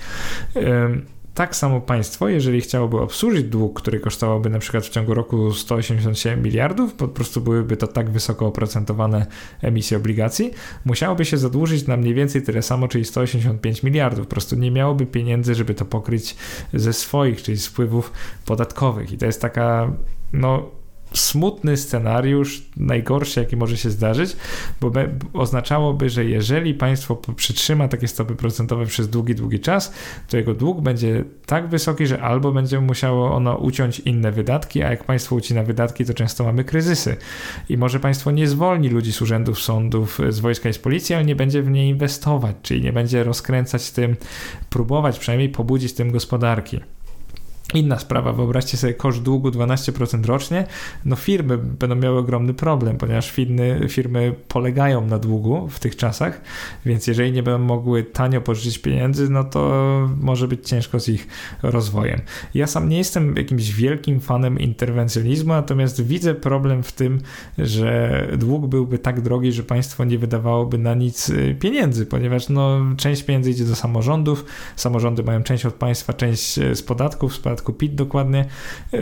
Tak 1.35 1.57
samo 1.57 1.81
państwo, 1.81 2.29
jeżeli 2.29 2.61
chciałoby 2.61 3.01
obsłużyć 3.01 3.45
dług, 3.45 3.81
który 3.81 4.01
kosztowałby 4.01 4.51
na 4.51 4.59
przykład 4.59 4.85
w 4.85 4.89
ciągu 4.89 5.15
roku 5.15 5.55
187 5.55 6.43
miliardów, 6.43 6.95
po 6.95 7.09
prostu 7.09 7.41
byłyby 7.41 7.77
to 7.77 7.87
tak 7.87 8.11
wysoko 8.11 8.47
oprocentowane 8.47 9.27
emisje 9.63 9.97
obligacji, 9.97 10.51
musiałoby 10.85 11.25
się 11.25 11.39
zadłużyć 11.39 11.87
na 11.87 11.97
mniej 11.97 12.15
więcej 12.15 12.43
tyle 12.43 12.63
samo, 12.63 12.89
czyli 12.89 13.05
185 13.05 13.83
miliardów. 13.83 14.27
Po 14.27 14.31
prostu 14.31 14.57
nie 14.57 14.71
miałoby 14.71 15.07
pieniędzy, 15.07 15.55
żeby 15.55 15.75
to 15.75 15.85
pokryć 15.85 16.37
ze 16.75 16.93
swoich, 16.93 17.43
czyli 17.43 17.59
z 17.59 17.67
wpływów 17.67 18.13
podatkowych. 18.47 19.13
I 19.13 19.19
to 19.19 19.27
jest 19.27 19.41
taka, 19.41 19.93
no, 20.33 20.71
smutny 21.13 21.77
scenariusz, 21.77 22.63
najgorszy, 22.77 23.41
jaki 23.41 23.57
może 23.57 23.77
się 23.77 23.91
zdarzyć, 23.91 24.37
bo 24.81 24.91
be, 24.91 25.09
oznaczałoby, 25.33 26.11
że 26.11 26.25
jeżeli 26.25 26.75
państwo 26.75 27.17
przytrzyma 27.37 27.89
takie 27.89 28.09
stopy 28.09 28.35
procentowe 28.35 28.87
przez 28.87 29.09
długi, 29.09 29.35
długi 29.35 29.61
czas, 29.61 29.93
to 30.29 30.37
jego 30.37 30.55
dług 30.55 30.81
będzie 30.81 31.25
tak 31.47 31.69
wysoki, 31.69 32.07
że 32.07 32.23
albo 32.23 32.53
będzie 32.53 32.81
musiało 32.81 33.35
ono 33.35 33.57
uciąć 33.57 34.01
inne 34.01 34.33
wydatki, 34.33 34.83
a 34.83 34.91
jak 34.91 35.05
państwo 35.05 35.37
ucina 35.37 35.63
wydatki, 35.63 36.05
to 36.05 36.15
często 36.15 36.45
mamy 36.45 36.65
kryzysy. 36.65 37.17
I 37.69 37.79
może 37.79 38.01
państwo 38.01 38.31
nie 38.31 38.49
zwolni 38.49 38.89
ludzi 38.89 39.13
z 39.13 39.23
urzędów, 39.23 39.61
sądów, 39.61 40.19
z 40.29 40.41
wojska 40.41 40.69
i 40.69 40.73
z 40.73 40.79
policji, 40.79 41.15
ale 41.15 41.25
nie 41.25 41.37
będzie 41.37 41.63
w 41.63 41.71
nie 41.71 41.89
inwestować, 41.89 42.57
czyli 42.63 42.83
nie 42.83 42.93
będzie 42.93 43.25
rozkręcać 43.25 43.91
tym, 43.91 44.17
próbować 44.71 45.19
przynajmniej 45.19 45.49
pobudzić 45.49 45.93
tym 45.93 46.11
gospodarki. 46.13 46.81
Inna 47.75 47.99
sprawa, 47.99 48.33
wyobraźcie 48.33 48.77
sobie 48.77 48.95
koszt 48.95 49.23
długu 49.23 49.49
12% 49.49 50.25
rocznie, 50.25 50.67
no 51.05 51.17
firmy 51.17 51.59
będą 51.59 51.97
miały 51.97 52.19
ogromny 52.19 52.55
problem, 52.55 52.97
ponieważ 52.97 53.31
firmy, 53.31 53.87
firmy 53.89 54.35
polegają 54.49 55.07
na 55.07 55.19
długu 55.19 55.69
w 55.69 55.79
tych 55.79 55.97
czasach, 55.97 56.41
więc 56.87 57.07
jeżeli 57.07 57.33
nie 57.33 57.43
będą 57.43 57.59
mogły 57.65 58.03
tanio 58.03 58.41
pożyczyć 58.41 58.79
pieniędzy, 58.79 59.31
no 59.31 59.45
to 59.45 59.63
może 60.21 60.49
być 60.49 60.69
ciężko 60.69 61.01
z 61.01 61.09
ich 61.09 61.27
rozwojem. 61.63 62.21
Ja 62.55 62.67
sam 62.67 62.89
nie 62.89 62.99
jestem 62.99 63.37
jakimś 63.37 63.73
wielkim 63.73 64.21
fanem 64.21 64.59
interwencjonizmu, 64.59 65.53
natomiast 65.53 66.07
widzę 66.07 66.35
problem 66.35 66.83
w 66.83 66.93
tym, 66.93 67.21
że 67.59 68.29
dług 68.39 68.67
byłby 68.67 68.99
tak 68.99 69.21
drogi, 69.21 69.53
że 69.53 69.63
państwo 69.63 70.05
nie 70.05 70.19
wydawałoby 70.19 70.79
na 70.79 70.95
nic 70.95 71.29
y, 71.29 71.57
pieniędzy, 71.61 72.07
ponieważ 72.07 72.49
no, 72.49 72.81
część 72.97 73.23
pieniędzy 73.23 73.51
idzie 73.51 73.65
do 73.65 73.77
samorządów, 73.77 74.45
samorządy 74.77 75.23
mają 75.23 75.43
część 75.43 75.67
od 75.67 75.75
państwa, 75.75 76.13
część 76.13 76.59
y, 76.59 76.75
z 76.77 76.83
podatków, 76.83 77.35
z 77.35 77.39
podatków 77.39 77.62
przypadku 77.63 77.73
PIT 77.73 77.95
dokładnie, 77.95 78.45
e, 78.95 78.99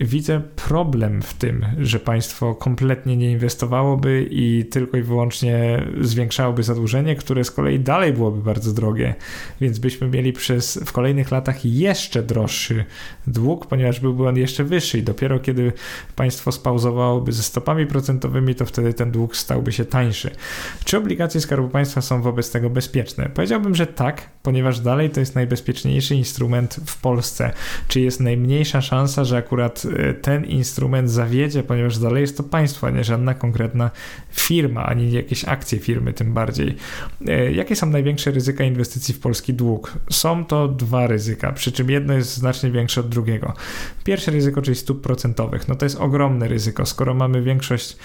widzę 0.00 0.40
problem 0.56 1.22
w 1.22 1.34
tym, 1.34 1.66
że 1.78 1.98
państwo 1.98 2.54
kompletnie 2.54 3.16
nie 3.16 3.30
inwestowałoby 3.30 4.28
i 4.30 4.64
tylko 4.70 4.96
i 4.96 5.02
wyłącznie 5.02 5.82
zwiększałoby 6.00 6.62
zadłużenie, 6.62 7.16
które 7.16 7.44
z 7.44 7.50
kolei 7.50 7.80
dalej 7.80 8.12
byłoby 8.12 8.42
bardzo 8.42 8.72
drogie, 8.72 9.14
więc 9.60 9.78
byśmy 9.78 10.08
mieli 10.08 10.32
przez 10.32 10.78
w 10.86 10.92
kolejnych 10.92 11.30
latach 11.30 11.64
jeszcze 11.64 12.22
droższy 12.22 12.84
dług, 13.26 13.66
ponieważ 13.66 14.00
byłby 14.00 14.28
on 14.28 14.36
jeszcze 14.36 14.64
wyższy 14.64 14.98
i 14.98 15.02
dopiero 15.02 15.40
kiedy 15.40 15.72
państwo 16.16 16.52
spauzowałoby 16.52 17.32
ze 17.32 17.42
stopami 17.42 17.86
procentowymi, 17.86 18.54
to 18.54 18.66
wtedy 18.66 18.94
ten 18.94 19.10
dług 19.10 19.36
stałby 19.36 19.72
się 19.72 19.84
tańszy. 19.84 20.30
Czy 20.84 20.98
obligacje 20.98 21.40
Skarbu 21.40 21.68
Państwa 21.68 22.00
są 22.00 22.22
wobec 22.22 22.50
tego 22.50 22.70
bezpieczne? 22.70 23.30
Powiedziałbym, 23.34 23.74
że 23.74 23.86
tak, 23.86 24.28
ponieważ 24.42 24.80
dalej 24.80 25.10
to 25.10 25.20
jest 25.20 25.34
najbezpieczniejszy 25.34 26.14
instrument 26.14 26.80
w 26.86 27.00
Polsce 27.00 27.52
czy 27.92 28.00
jest 28.00 28.20
najmniejsza 28.20 28.80
szansa, 28.80 29.24
że 29.24 29.36
akurat 29.36 29.82
e, 29.96 30.14
ten 30.14 30.44
instrument 30.44 31.10
zawiedzie, 31.10 31.62
ponieważ 31.62 31.98
dalej 31.98 32.20
jest 32.20 32.36
to 32.36 32.42
państwo, 32.42 32.86
a 32.86 32.90
nie 32.90 33.04
żadna 33.04 33.34
konkretna 33.34 33.90
firma, 34.30 34.86
ani 34.86 35.12
jakieś 35.12 35.44
akcje 35.44 35.78
firmy 35.78 36.12
tym 36.12 36.34
bardziej. 36.34 36.76
E, 37.26 37.52
jakie 37.52 37.76
są 37.76 37.86
największe 37.86 38.30
ryzyka 38.30 38.64
inwestycji 38.64 39.14
w 39.14 39.20
polski 39.20 39.54
dług? 39.54 39.98
Są 40.10 40.44
to 40.44 40.68
dwa 40.68 41.06
ryzyka, 41.06 41.52
przy 41.52 41.72
czym 41.72 41.90
jedno 41.90 42.14
jest 42.14 42.34
znacznie 42.34 42.70
większe 42.70 43.00
od 43.00 43.08
drugiego. 43.08 43.54
Pierwsze 44.04 44.30
ryzyko, 44.30 44.62
czyli 44.62 44.76
stóp 44.76 45.02
procentowych, 45.02 45.68
no 45.68 45.74
to 45.74 45.84
jest 45.86 45.96
ogromne 45.96 46.48
ryzyko, 46.48 46.86
skoro 46.86 47.14
mamy 47.14 47.42
większość 47.42 47.96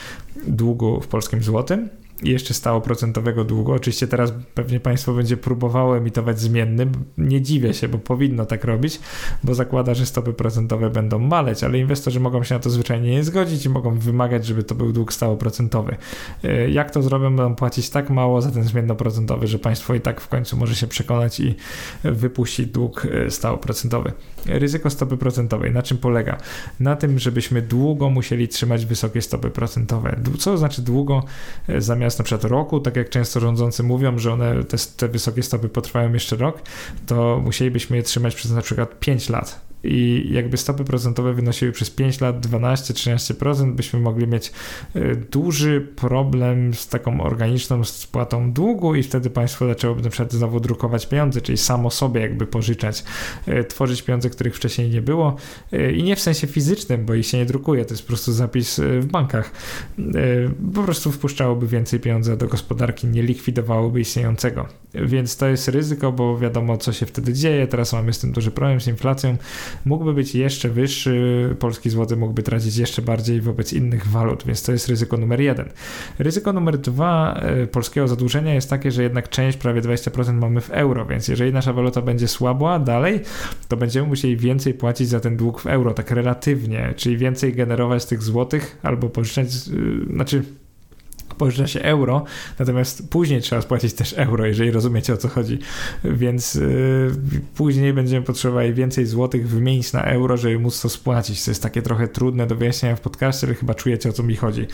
długu 0.47 1.01
w 1.01 1.07
polskim 1.07 1.43
złotym, 1.43 1.89
i 2.23 2.29
jeszcze 2.29 2.53
stało 2.53 2.81
procentowego 2.81 3.43
długu. 3.43 3.71
Oczywiście 3.71 4.07
teraz 4.07 4.33
pewnie 4.53 4.79
państwo 4.79 5.13
będzie 5.13 5.37
próbowało 5.37 5.97
emitować 5.97 6.39
zmienny. 6.39 6.87
Nie 7.17 7.41
dziwię 7.41 7.73
się, 7.73 7.87
bo 7.87 7.97
powinno 7.97 8.45
tak 8.45 8.63
robić, 8.63 8.99
bo 9.43 9.55
zakłada, 9.55 9.93
że 9.93 10.05
stopy 10.05 10.33
procentowe 10.33 10.89
będą 10.89 11.19
maleć, 11.19 11.63
ale 11.63 11.79
inwestorzy 11.79 12.19
mogą 12.19 12.43
się 12.43 12.55
na 12.55 12.59
to 12.59 12.69
zwyczajnie 12.69 13.09
nie 13.09 13.23
zgodzić 13.23 13.65
i 13.65 13.69
mogą 13.69 13.99
wymagać, 13.99 14.45
żeby 14.45 14.63
to 14.63 14.75
był 14.75 14.93
dług 14.93 15.13
stałoprocentowy. 15.13 15.95
E, 16.43 16.69
jak 16.69 16.91
to 16.91 17.01
zrobią? 17.01 17.27
Będą 17.27 17.55
płacić 17.55 17.89
tak 17.89 18.09
mało 18.09 18.41
za 18.41 18.51
ten 18.51 18.63
zmiennoprocentowy, 18.63 19.47
że 19.47 19.59
państwo 19.59 19.95
i 19.95 20.01
tak 20.01 20.21
w 20.21 20.27
końcu 20.27 20.57
może 20.57 20.75
się 20.75 20.87
przekonać 20.87 21.39
i 21.39 21.55
wypuścić 22.03 22.67
dług 22.67 23.05
e, 23.05 23.31
stałoprocentowy. 23.31 24.11
Ryzyko 24.45 24.89
stopy 24.89 25.17
procentowej. 25.17 25.71
Na 25.71 25.83
czym 25.83 25.97
polega? 25.97 26.37
Na 26.79 26.95
tym, 26.95 27.19
żebyśmy 27.19 27.61
długo 27.61 28.09
musieli 28.09 28.47
trzymać 28.47 28.85
wysokie 28.85 29.21
stopy 29.21 29.49
procentowe. 29.49 30.19
Co 30.39 30.57
znaczy 30.57 30.81
długo? 30.81 31.23
E, 31.69 31.81
zamiast 32.07 32.19
na 32.19 32.25
przykład 32.25 32.51
roku, 32.51 32.79
tak 32.79 32.95
jak 32.95 33.09
często 33.09 33.39
rządzący 33.39 33.83
mówią, 33.83 34.19
że 34.19 34.33
one, 34.33 34.63
te, 34.63 34.77
te 34.97 35.07
wysokie 35.07 35.43
stopy 35.43 35.69
potrwają 35.69 36.13
jeszcze 36.13 36.35
rok, 36.35 36.61
to 37.07 37.41
musielibyśmy 37.43 37.97
je 37.97 38.03
trzymać 38.03 38.35
przez 38.35 38.51
na 38.51 38.61
przykład 38.61 38.99
5 38.99 39.29
lat 39.29 39.66
i 39.83 40.27
jakby 40.31 40.57
stopy 40.57 40.83
procentowe 40.83 41.33
wynosiły 41.33 41.71
przez 41.71 41.89
5 41.89 42.21
lat 42.21 42.47
12-13%, 42.47 43.73
byśmy 43.73 43.99
mogli 43.99 44.27
mieć 44.27 44.51
e, 44.95 45.15
duży 45.15 45.87
problem 45.95 46.73
z 46.73 46.87
taką 46.87 47.21
organiczną 47.21 47.83
spłatą 47.83 48.51
długu 48.51 48.95
i 48.95 49.03
wtedy 49.03 49.29
państwo 49.29 49.67
zaczęłoby 49.67 50.01
na 50.01 50.09
przykład 50.09 50.33
znowu 50.33 50.59
drukować 50.59 51.05
pieniądze, 51.05 51.41
czyli 51.41 51.57
samo 51.57 51.91
sobie 51.91 52.21
jakby 52.21 52.47
pożyczać, 52.47 53.03
e, 53.45 53.63
tworzyć 53.63 54.01
pieniądze, 54.01 54.29
których 54.29 54.55
wcześniej 54.55 54.89
nie 54.89 55.01
było 55.01 55.35
e, 55.71 55.91
i 55.91 56.03
nie 56.03 56.15
w 56.15 56.19
sensie 56.19 56.47
fizycznym, 56.47 57.05
bo 57.05 57.13
ich 57.13 57.25
się 57.25 57.37
nie 57.37 57.45
drukuje, 57.45 57.85
to 57.85 57.93
jest 57.93 58.03
po 58.03 58.07
prostu 58.07 58.33
zapis 58.33 58.81
w 58.99 59.05
bankach. 59.05 59.51
Po 60.75 60.83
prostu 60.83 61.11
wpuszczałoby 61.11 61.67
więcej 61.67 61.99
pieniędzy 61.99 62.37
do 62.37 62.47
gospodarki, 62.47 63.07
nie 63.07 63.23
likwidowałoby 63.23 63.99
istniejącego. 63.99 64.67
Więc 65.05 65.37
to 65.37 65.47
jest 65.47 65.67
ryzyko, 65.67 66.11
bo 66.11 66.37
wiadomo 66.37 66.77
co 66.77 66.93
się 66.93 67.05
wtedy 67.05 67.33
dzieje, 67.33 67.67
teraz 67.67 67.93
mamy 67.93 68.13
z 68.13 68.19
tym 68.19 68.31
duży 68.31 68.51
problem 68.51 68.81
z 68.81 68.87
inflacją, 68.87 69.37
mógłby 69.85 70.13
być 70.13 70.35
jeszcze 70.35 70.69
wyższy, 70.69 71.55
polski 71.59 71.89
złoty 71.89 72.15
mógłby 72.15 72.43
tracić 72.43 72.77
jeszcze 72.77 73.01
bardziej 73.01 73.41
wobec 73.41 73.73
innych 73.73 74.07
walut, 74.07 74.43
więc 74.45 74.63
to 74.63 74.71
jest 74.71 74.89
ryzyko 74.89 75.17
numer 75.17 75.41
jeden. 75.41 75.69
Ryzyko 76.19 76.53
numer 76.53 76.77
dwa 76.77 77.33
e, 77.33 77.67
polskiego 77.67 78.07
zadłużenia 78.07 78.53
jest 78.53 78.69
takie, 78.69 78.91
że 78.91 79.03
jednak 79.03 79.29
część, 79.29 79.57
prawie 79.57 79.81
20% 79.81 80.33
mamy 80.33 80.61
w 80.61 80.69
euro, 80.69 81.05
więc 81.05 81.27
jeżeli 81.27 81.53
nasza 81.53 81.73
waluta 81.73 82.01
będzie 82.01 82.27
słabła 82.27 82.79
dalej, 82.79 83.19
to 83.67 83.77
będziemy 83.77 84.07
musieli 84.07 84.37
więcej 84.37 84.73
płacić 84.73 85.09
za 85.09 85.19
ten 85.19 85.37
dług 85.37 85.61
w 85.61 85.67
euro, 85.67 85.93
tak 85.93 86.11
relatywnie, 86.11 86.93
czyli 86.97 87.17
więcej 87.17 87.53
generować 87.53 88.05
tych 88.05 88.23
złotych 88.23 88.77
albo 88.83 89.09
pożyczać, 89.09 89.47
e, 89.47 90.13
znaczy 90.13 90.43
pożycza 91.37 91.67
się 91.67 91.81
euro, 91.81 92.23
natomiast 92.59 93.09
później 93.09 93.41
trzeba 93.41 93.61
spłacić 93.61 93.93
też 93.93 94.13
euro, 94.13 94.45
jeżeli 94.45 94.71
rozumiecie 94.71 95.13
o 95.13 95.17
co 95.17 95.27
chodzi. 95.27 95.59
Więc 96.03 96.55
yy, 96.55 97.11
później 97.55 97.93
będziemy 97.93 98.25
potrzebowali 98.25 98.73
więcej 98.73 99.05
złotych 99.05 99.49
wymienić 99.49 99.93
na 99.93 100.03
euro, 100.03 100.37
żeby 100.37 100.59
móc 100.59 100.81
to 100.81 100.89
spłacić. 100.89 101.45
To 101.45 101.51
jest 101.51 101.63
takie 101.63 101.81
trochę 101.81 102.07
trudne 102.07 102.47
do 102.47 102.55
wyjaśnienia 102.55 102.95
w 102.95 103.01
podcaście, 103.01 103.47
ale 103.47 103.55
chyba 103.55 103.73
czujecie 103.73 104.09
o 104.09 104.13
co 104.13 104.23
mi 104.23 104.35
chodzi. 104.35 104.67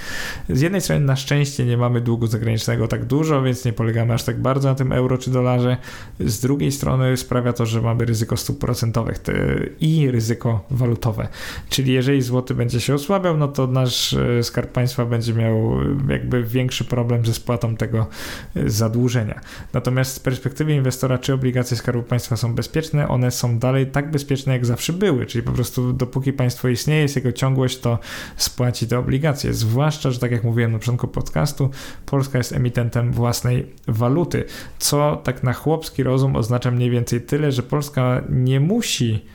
Z 0.50 0.62
jednej 0.62 0.82
strony 0.82 1.06
na 1.06 1.16
szczęście 1.16 1.66
nie 1.66 1.78
mamy 1.78 2.02
długu 2.02 2.28
zagranicznego 2.28 2.88
tak 2.88 3.06
dużo, 3.06 3.42
więc 3.42 3.66
nie 3.66 3.74
polegamy 3.74 4.14
aż 4.14 4.24
tak 4.24 4.42
bardzo 4.42 4.70
na 4.70 4.76
tym 4.76 4.92
euro 4.92 5.18
czy 5.18 5.32
dolarze. 5.32 5.78
Z 6.20 6.40
drugiej 6.40 6.72
strony 6.72 7.18
sprawia 7.18 7.54
to, 7.54 7.66
że 7.66 7.82
mamy 7.82 8.06
ryzyko 8.06 8.38
stóp 8.38 8.60
procentowych 8.60 9.20
i 9.80 10.12
ryzyko 10.12 10.66
walutowe. 10.72 11.28
Czyli 11.70 11.94
jeżeli 11.94 12.22
złoty 12.22 12.54
będzie 12.54 12.82
się 12.82 12.94
osłabiał, 12.94 13.38
no 13.38 13.48
to 13.48 13.68
nasz 13.68 14.14
e, 14.14 14.44
skarb 14.44 14.72
państwa 14.72 15.06
będzie 15.06 15.34
miał 15.34 15.78
jakby 16.10 16.44
większy 16.54 16.86
problem 16.86 17.26
ze 17.26 17.34
spłatą 17.34 17.76
tego 17.76 18.08
y, 18.58 18.70
zadłużenia. 18.70 19.42
Natomiast 19.74 20.14
z 20.14 20.20
perspektywy 20.20 20.74
inwestora, 20.74 21.18
czy 21.18 21.34
obligacje 21.34 21.78
Skarbu 21.78 22.04
Państwa 22.04 22.36
są 22.38 22.56
bezpieczne, 22.56 23.08
one 23.08 23.32
są 23.32 23.60
dalej 23.60 23.88
tak 23.88 24.12
bezpieczne, 24.12 24.54
jak 24.54 24.66
zawsze 24.66 24.94
były, 24.94 25.26
czyli 25.26 25.44
po 25.44 25.52
prostu 25.52 25.94
dopóki 25.94 26.34
państwo 26.34 26.68
istnieje, 26.68 27.02
jest 27.02 27.16
jego 27.16 27.32
ciągłość, 27.32 27.80
to 27.80 28.00
spłaci 28.38 28.88
te 28.88 29.00
obligacje. 29.00 29.54
Zwłaszcza, 29.54 30.12
że 30.12 30.20
tak 30.20 30.32
jak 30.32 30.44
mówiłem 30.44 30.72
na 30.72 30.80
początku 30.80 31.08
podcastu, 31.08 31.70
Polska 32.06 32.38
jest 32.38 32.54
emitentem 32.54 33.12
własnej 33.12 33.72
waluty, 33.88 34.44
co 34.80 35.22
tak 35.24 35.44
na 35.44 35.54
chłopski 35.54 36.04
rozum 36.04 36.36
oznacza 36.36 36.72
mniej 36.72 36.90
więcej 36.90 37.22
tyle, 37.22 37.52
że 37.52 37.64
Polska 37.64 38.22
nie 38.30 38.60
musi 38.60 39.26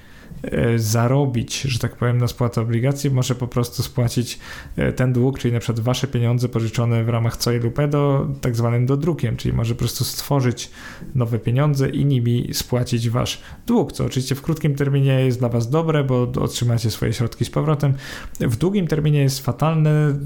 zarobić, 0.77 1.61
że 1.61 1.79
tak 1.79 1.97
powiem, 1.97 2.19
na 2.19 2.29
spłatę 2.29 2.61
obligacji, 2.61 3.11
może 3.11 3.35
po 3.35 3.47
prostu 3.47 3.83
spłacić 3.83 4.39
e, 4.77 4.93
ten 4.93 5.13
dług, 5.13 5.39
czyli 5.39 5.55
na 5.55 5.61
przykład 5.61 5.81
wasze 5.81 6.07
pieniądze 6.07 6.49
pożyczone 6.49 7.05
w 7.05 7.09
ramach 7.09 7.37
COI 7.37 7.59
lub 7.59 7.79
EDO, 7.79 8.29
tak 8.41 8.57
zwanym 8.57 8.87
dodrukiem, 8.87 9.37
czyli 9.37 9.55
może 9.55 9.75
po 9.75 9.79
prostu 9.79 10.05
stworzyć 10.05 10.71
nowe 11.15 11.39
pieniądze 11.39 11.89
i 11.89 12.05
nimi 12.05 12.49
spłacić 12.53 13.11
wasz 13.11 13.41
dług, 13.67 13.93
co 13.93 14.05
oczywiście 14.05 14.35
w 14.35 14.43
krótkim 14.43 14.75
terminie 14.75 15.21
jest 15.21 15.39
dla 15.39 15.49
was 15.49 15.71
dobre, 15.71 16.05
bo 16.05 16.23
otrzymacie 16.23 16.91
swoje 16.91 17.13
środki 17.13 17.45
z 17.45 17.51
powrotem. 17.51 17.95
W 18.41 18.57
długim 18.57 18.87
terminie 18.87 19.21
jest 19.21 19.45
fatalne, 19.45 20.19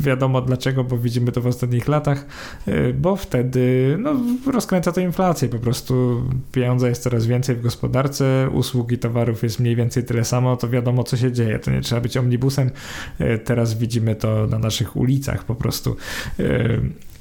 wiadomo 0.00 0.40
dlaczego, 0.40 0.84
bo 0.84 0.98
widzimy 0.98 1.32
to 1.32 1.40
w 1.40 1.46
ostatnich 1.46 1.88
latach, 1.88 2.26
e, 2.66 2.92
bo 2.92 3.16
wtedy 3.16 3.96
no, 4.00 4.14
rozkręca 4.52 4.92
to 4.92 5.00
inflację, 5.00 5.48
po 5.48 5.58
prostu 5.58 6.22
pieniądza 6.52 6.88
jest 6.88 7.02
coraz 7.02 7.26
więcej 7.26 7.56
w 7.56 7.62
gospodarce, 7.62 8.48
usługi 8.52 8.98
towarów 8.98 9.42
jest 9.42 9.53
jest 9.54 9.60
mniej 9.60 9.76
więcej 9.76 10.04
tyle 10.04 10.24
samo, 10.24 10.56
to 10.56 10.68
wiadomo, 10.68 11.04
co 11.04 11.16
się 11.16 11.32
dzieje. 11.32 11.58
To 11.58 11.70
nie 11.70 11.80
trzeba 11.80 12.00
być 12.00 12.16
omnibusem. 12.16 12.70
E, 13.18 13.38
teraz 13.38 13.74
widzimy 13.74 14.16
to 14.16 14.46
na 14.46 14.58
naszych 14.58 14.96
ulicach 14.96 15.44
po 15.44 15.54
prostu. 15.54 15.96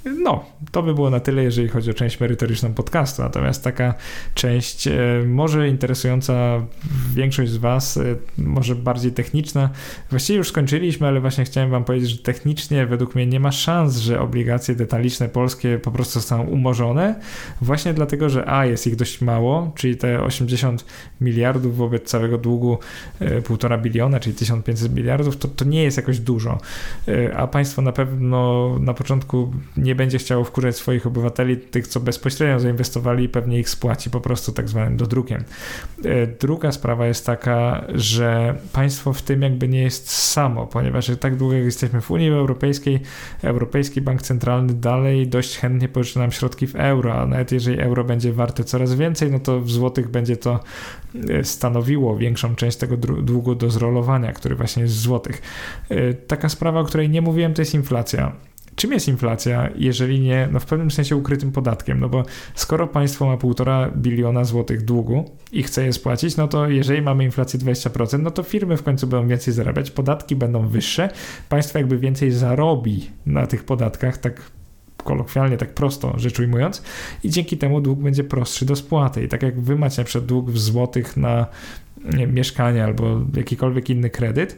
No, 0.06 0.46
to 0.72 0.84
by 0.84 0.94
było 0.94 1.10
na 1.10 1.20
tyle, 1.20 1.44
jeżeli 1.44 1.68
chodzi 1.68 1.92
o 1.92 1.94
część 1.94 2.20
merytoryczną 2.20 2.74
podcastu. 2.74 3.22
Natomiast 3.22 3.64
taka 3.64 3.94
część, 4.34 4.88
e, 4.88 4.94
może 5.28 5.70
interesująca 5.70 6.62
większość 7.14 7.52
z 7.52 7.58
Was, 7.58 7.98
e, 7.98 8.02
może 8.38 8.76
bardziej 8.76 9.12
techniczna. 9.12 9.70
Właściwie 10.10 10.38
już 10.38 10.48
skończyliśmy, 10.48 11.08
ale 11.08 11.22
właśnie 11.22 11.46
chciałem 11.46 11.70
Wam 11.70 11.84
powiedzieć, 11.84 12.10
że 12.10 12.18
technicznie 12.18 12.86
według 12.86 13.16
mnie 13.16 13.26
nie 13.26 13.40
ma 13.40 13.52
szans, 13.52 13.98
że 13.98 14.22
obligacje 14.22 14.76
detaliczne 14.76 15.30
polskie 15.30 15.80
po 15.80 15.92
prostu 15.92 16.14
zostaną 16.14 16.44
umorzone. 16.44 17.16
Właśnie 17.62 17.94
dlatego, 17.94 18.30
że 18.30 18.50
A 18.50 18.66
jest 18.66 18.88
ich 18.88 18.96
dość 18.96 19.22
mało, 19.22 19.72
czyli 19.76 19.98
te 19.98 20.24
80 20.24 20.86
miliardów 21.22 21.78
wobec 21.78 22.04
całego 22.04 22.38
długu 22.38 22.78
1,5 23.22 23.74
e, 23.74 23.78
biliona, 23.78 24.20
czyli 24.20 24.36
1500 24.36 24.96
miliardów, 24.96 25.38
to, 25.38 25.48
to 25.48 25.66
nie 25.66 25.84
jest 25.84 25.98
jakoś 25.98 26.20
dużo. 26.20 26.58
A 27.36 27.48
państwo 27.48 27.82
na 27.82 27.92
pewno 27.92 28.70
na 28.80 28.94
początku 28.94 29.54
nie 29.78 29.93
nie 29.94 29.98
będzie 29.98 30.18
chciało 30.18 30.44
wkurzać 30.44 30.76
swoich 30.76 31.08
obywateli, 31.08 31.58
tych, 31.58 31.88
co 31.88 32.00
bezpośrednio 32.00 32.60
zainwestowali, 32.60 33.30
pewnie 33.30 33.60
ich 33.60 33.70
spłaci 33.70 34.10
po 34.10 34.22
prostu 34.22 34.52
tak 34.52 34.70
zwanym 34.70 34.98
dodrukiem. 34.98 35.44
E, 36.06 36.28
druga 36.28 36.72
sprawa 36.72 37.08
jest 37.08 37.26
taka, 37.26 37.86
że 37.94 38.56
państwo 38.72 39.14
w 39.14 39.22
tym 39.22 39.42
jakby 39.42 39.68
nie 39.68 39.82
jest 39.82 40.10
samo, 40.10 40.68
ponieważ 40.68 41.12
tak 41.20 41.36
długo 41.36 41.56
jak 41.56 41.64
jesteśmy 41.64 42.02
w 42.02 42.12
Unii 42.12 42.30
Europejskiej, 42.30 43.00
Europejski 43.42 44.02
Bank 44.02 44.22
Centralny 44.22 44.74
dalej 44.74 45.28
dość 45.28 45.58
chętnie 45.58 45.90
pożyczy 45.90 46.20
nam 46.20 46.32
środki 46.32 46.68
w 46.68 46.76
euro, 46.76 47.14
a 47.14 47.26
nawet 47.26 47.52
jeżeli 47.52 47.80
euro 47.80 48.04
będzie 48.04 48.34
warte 48.34 48.64
coraz 48.64 48.96
więcej, 48.96 49.32
no 49.32 49.40
to 49.40 49.62
w 49.62 49.72
złotych 49.72 50.12
będzie 50.12 50.38
to 50.38 50.60
e, 51.30 51.44
stanowiło 51.44 52.18
większą 52.18 52.56
część 52.56 52.78
tego 52.78 52.98
długu 52.98 53.56
do 53.56 53.70
zrolowania, 53.70 54.34
który 54.34 54.56
właśnie 54.56 54.84
jest 54.84 54.96
w 54.96 55.00
złotych. 55.00 55.42
E, 55.90 56.14
taka 56.14 56.50
sprawa, 56.50 56.80
o 56.80 56.84
której 56.84 57.10
nie 57.10 57.22
mówiłem, 57.22 57.54
to 57.54 57.62
jest 57.62 57.74
inflacja. 57.74 58.53
Czym 58.76 58.92
jest 58.92 59.08
inflacja, 59.08 59.70
jeżeli 59.76 60.20
nie, 60.20 60.50
no 60.52 60.60
w 60.60 60.66
pewnym 60.66 60.92
sensie 60.92 61.16
ukrytym 61.16 61.52
podatkiem? 61.52 62.00
No 62.00 62.10
bo 62.10 62.24
skoro 62.56 62.88
państwo 62.88 63.26
ma 63.26 63.38
półtora 63.38 63.92
biliona 63.98 64.44
złotych 64.44 64.86
długu 64.86 65.32
i 65.52 65.64
chce 65.64 65.86
je 65.86 65.94
spłacić, 65.94 66.38
no 66.38 66.48
to 66.48 66.70
jeżeli 66.70 67.02
mamy 67.02 67.24
inflację 67.24 67.60
20%, 67.60 68.20
no 68.20 68.32
to 68.32 68.44
firmy 68.44 68.78
w 68.78 68.84
końcu 68.84 69.08
będą 69.08 69.28
więcej 69.28 69.54
zarabiać, 69.54 69.92
podatki 69.92 70.36
będą 70.36 70.68
wyższe, 70.68 71.10
państwo 71.50 71.78
jakby 71.78 71.98
więcej 71.98 72.32
zarobi 72.32 73.10
na 73.26 73.48
tych 73.48 73.64
podatkach, 73.64 74.18
tak 74.18 74.42
kolokwialnie, 75.04 75.58
tak 75.58 75.74
prosto 75.74 76.14
rzecz 76.20 76.40
ujmując, 76.40 76.84
i 77.24 77.30
dzięki 77.30 77.58
temu 77.58 77.82
dług 77.82 78.00
będzie 78.00 78.24
prostszy 78.24 78.66
do 78.66 78.76
spłaty. 78.76 79.24
I 79.24 79.28
tak 79.28 79.44
jak 79.44 79.62
wy 79.62 79.76
macie 79.76 80.02
na 80.02 80.06
przykład 80.06 80.26
dług 80.26 80.52
w 80.52 80.60
złotych 80.60 81.18
na 81.18 81.46
nie, 82.18 82.28
mieszkanie 82.28 82.84
albo 82.84 83.22
jakikolwiek 83.36 83.90
inny 83.90 84.10
kredyt, 84.10 84.58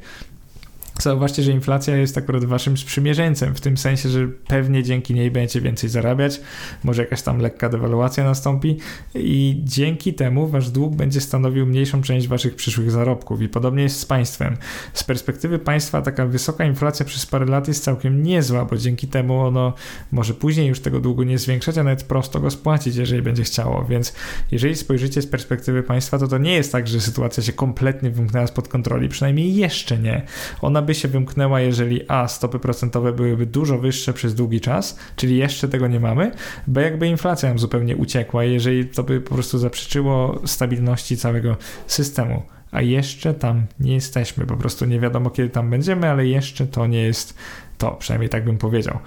Zauważcie, 0.99 1.43
że 1.43 1.51
inflacja 1.51 1.97
jest 1.97 2.17
akurat 2.17 2.45
waszym 2.45 2.77
sprzymierzeńcem, 2.77 3.55
w 3.55 3.61
tym 3.61 3.77
sensie, 3.77 4.09
że 4.09 4.27
pewnie 4.47 4.83
dzięki 4.83 5.13
niej 5.13 5.31
będziecie 5.31 5.61
więcej 5.61 5.89
zarabiać, 5.89 6.41
może 6.83 7.01
jakaś 7.01 7.21
tam 7.21 7.39
lekka 7.39 7.69
dewaluacja 7.69 8.23
nastąpi 8.23 8.77
i 9.15 9.61
dzięki 9.63 10.13
temu 10.13 10.47
wasz 10.47 10.69
dług 10.69 10.95
będzie 10.95 11.21
stanowił 11.21 11.65
mniejszą 11.65 12.01
część 12.01 12.27
waszych 12.27 12.55
przyszłych 12.55 12.91
zarobków 12.91 13.41
i 13.41 13.49
podobnie 13.49 13.83
jest 13.83 13.99
z 13.99 14.05
państwem. 14.05 14.57
Z 14.93 15.03
perspektywy 15.03 15.59
państwa 15.59 16.01
taka 16.01 16.25
wysoka 16.25 16.65
inflacja 16.65 17.05
przez 17.05 17.25
parę 17.25 17.45
lat 17.45 17.67
jest 17.67 17.83
całkiem 17.83 18.23
niezła, 18.23 18.65
bo 18.65 18.77
dzięki 18.77 19.07
temu 19.07 19.39
ono 19.39 19.73
może 20.11 20.33
później 20.33 20.67
już 20.67 20.79
tego 20.79 20.99
długu 20.99 21.23
nie 21.23 21.37
zwiększać, 21.37 21.77
a 21.77 21.83
nawet 21.83 22.03
prosto 22.03 22.39
go 22.39 22.51
spłacić, 22.51 22.95
jeżeli 22.95 23.21
będzie 23.21 23.43
chciało, 23.43 23.85
więc 23.85 24.13
jeżeli 24.51 24.75
spojrzycie 24.75 25.21
z 25.21 25.27
perspektywy 25.27 25.83
państwa, 25.83 26.17
to 26.17 26.27
to 26.27 26.37
nie 26.37 26.53
jest 26.53 26.71
tak, 26.71 26.87
że 26.87 27.01
sytuacja 27.01 27.43
się 27.43 27.53
kompletnie 27.53 28.09
wymknęła 28.09 28.47
spod 28.47 28.67
kontroli, 28.67 29.09
przynajmniej 29.09 29.55
jeszcze 29.55 29.97
nie. 29.97 30.21
Ona 30.61 30.84
by 30.85 30.95
się 30.95 31.07
wymknęła, 31.07 31.61
jeżeli 31.61 32.01
A 32.07 32.27
stopy 32.27 32.59
procentowe 32.59 33.13
byłyby 33.13 33.45
dużo 33.45 33.77
wyższe 33.77 34.13
przez 34.13 34.35
długi 34.35 34.61
czas, 34.61 34.99
czyli 35.15 35.37
jeszcze 35.37 35.67
tego 35.67 35.87
nie 35.87 35.99
mamy, 35.99 36.31
B 36.67 36.81
jakby 36.81 37.07
inflacja 37.07 37.49
nam 37.49 37.59
zupełnie 37.59 37.97
uciekła, 37.97 38.43
jeżeli 38.43 38.85
to 38.85 39.03
by 39.03 39.21
po 39.21 39.35
prostu 39.35 39.57
zaprzeczyło 39.57 40.41
stabilności 40.45 41.17
całego 41.17 41.57
systemu 41.87 42.43
a 42.75 42.81
jeszcze 42.81 43.33
tam 43.33 43.65
nie 43.79 43.93
jesteśmy. 43.93 44.45
Po 44.45 44.57
prostu 44.57 44.85
nie 44.85 44.99
wiadomo, 44.99 45.29
kiedy 45.29 45.49
tam 45.49 45.69
będziemy, 45.69 46.09
ale 46.09 46.27
jeszcze 46.27 46.67
to 46.67 46.87
nie 46.87 47.01
jest 47.01 47.37
to, 47.77 47.91
przynajmniej 47.91 48.29
tak 48.29 48.45
bym 48.45 48.57
powiedział. 48.57 48.99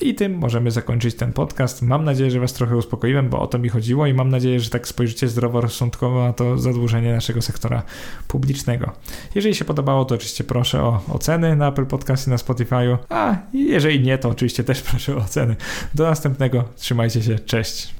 I 0.00 0.14
tym 0.14 0.38
możemy 0.38 0.70
zakończyć 0.70 1.14
ten 1.14 1.32
podcast. 1.32 1.82
Mam 1.82 2.04
nadzieję, 2.04 2.30
że 2.30 2.40
Was 2.40 2.52
trochę 2.52 2.76
uspokoiłem, 2.76 3.28
bo 3.28 3.40
o 3.40 3.46
to 3.46 3.58
mi 3.58 3.68
chodziło 3.68 4.06
i 4.06 4.14
mam 4.14 4.28
nadzieję, 4.28 4.60
że 4.60 4.70
tak 4.70 4.88
spojrzycie 4.88 5.28
zdroworozsądkowo 5.28 6.24
na 6.24 6.32
to 6.32 6.58
zadłużenie 6.58 7.12
naszego 7.12 7.42
sektora 7.42 7.82
publicznego. 8.28 8.92
Jeżeli 9.34 9.54
się 9.54 9.64
podobało, 9.64 10.04
to 10.04 10.14
oczywiście 10.14 10.44
proszę 10.44 10.82
o 10.82 11.00
oceny 11.08 11.56
na 11.56 11.68
Apple 11.68 11.86
Podcast 11.86 12.26
i 12.26 12.30
na 12.30 12.36
Spotify'u, 12.36 12.96
a 13.08 13.36
jeżeli 13.52 14.00
nie, 14.00 14.18
to 14.18 14.28
oczywiście 14.28 14.64
też 14.64 14.82
proszę 14.82 15.16
o 15.16 15.18
oceny. 15.18 15.56
Do 15.94 16.04
następnego, 16.04 16.64
trzymajcie 16.76 17.22
się, 17.22 17.38
cześć. 17.38 17.92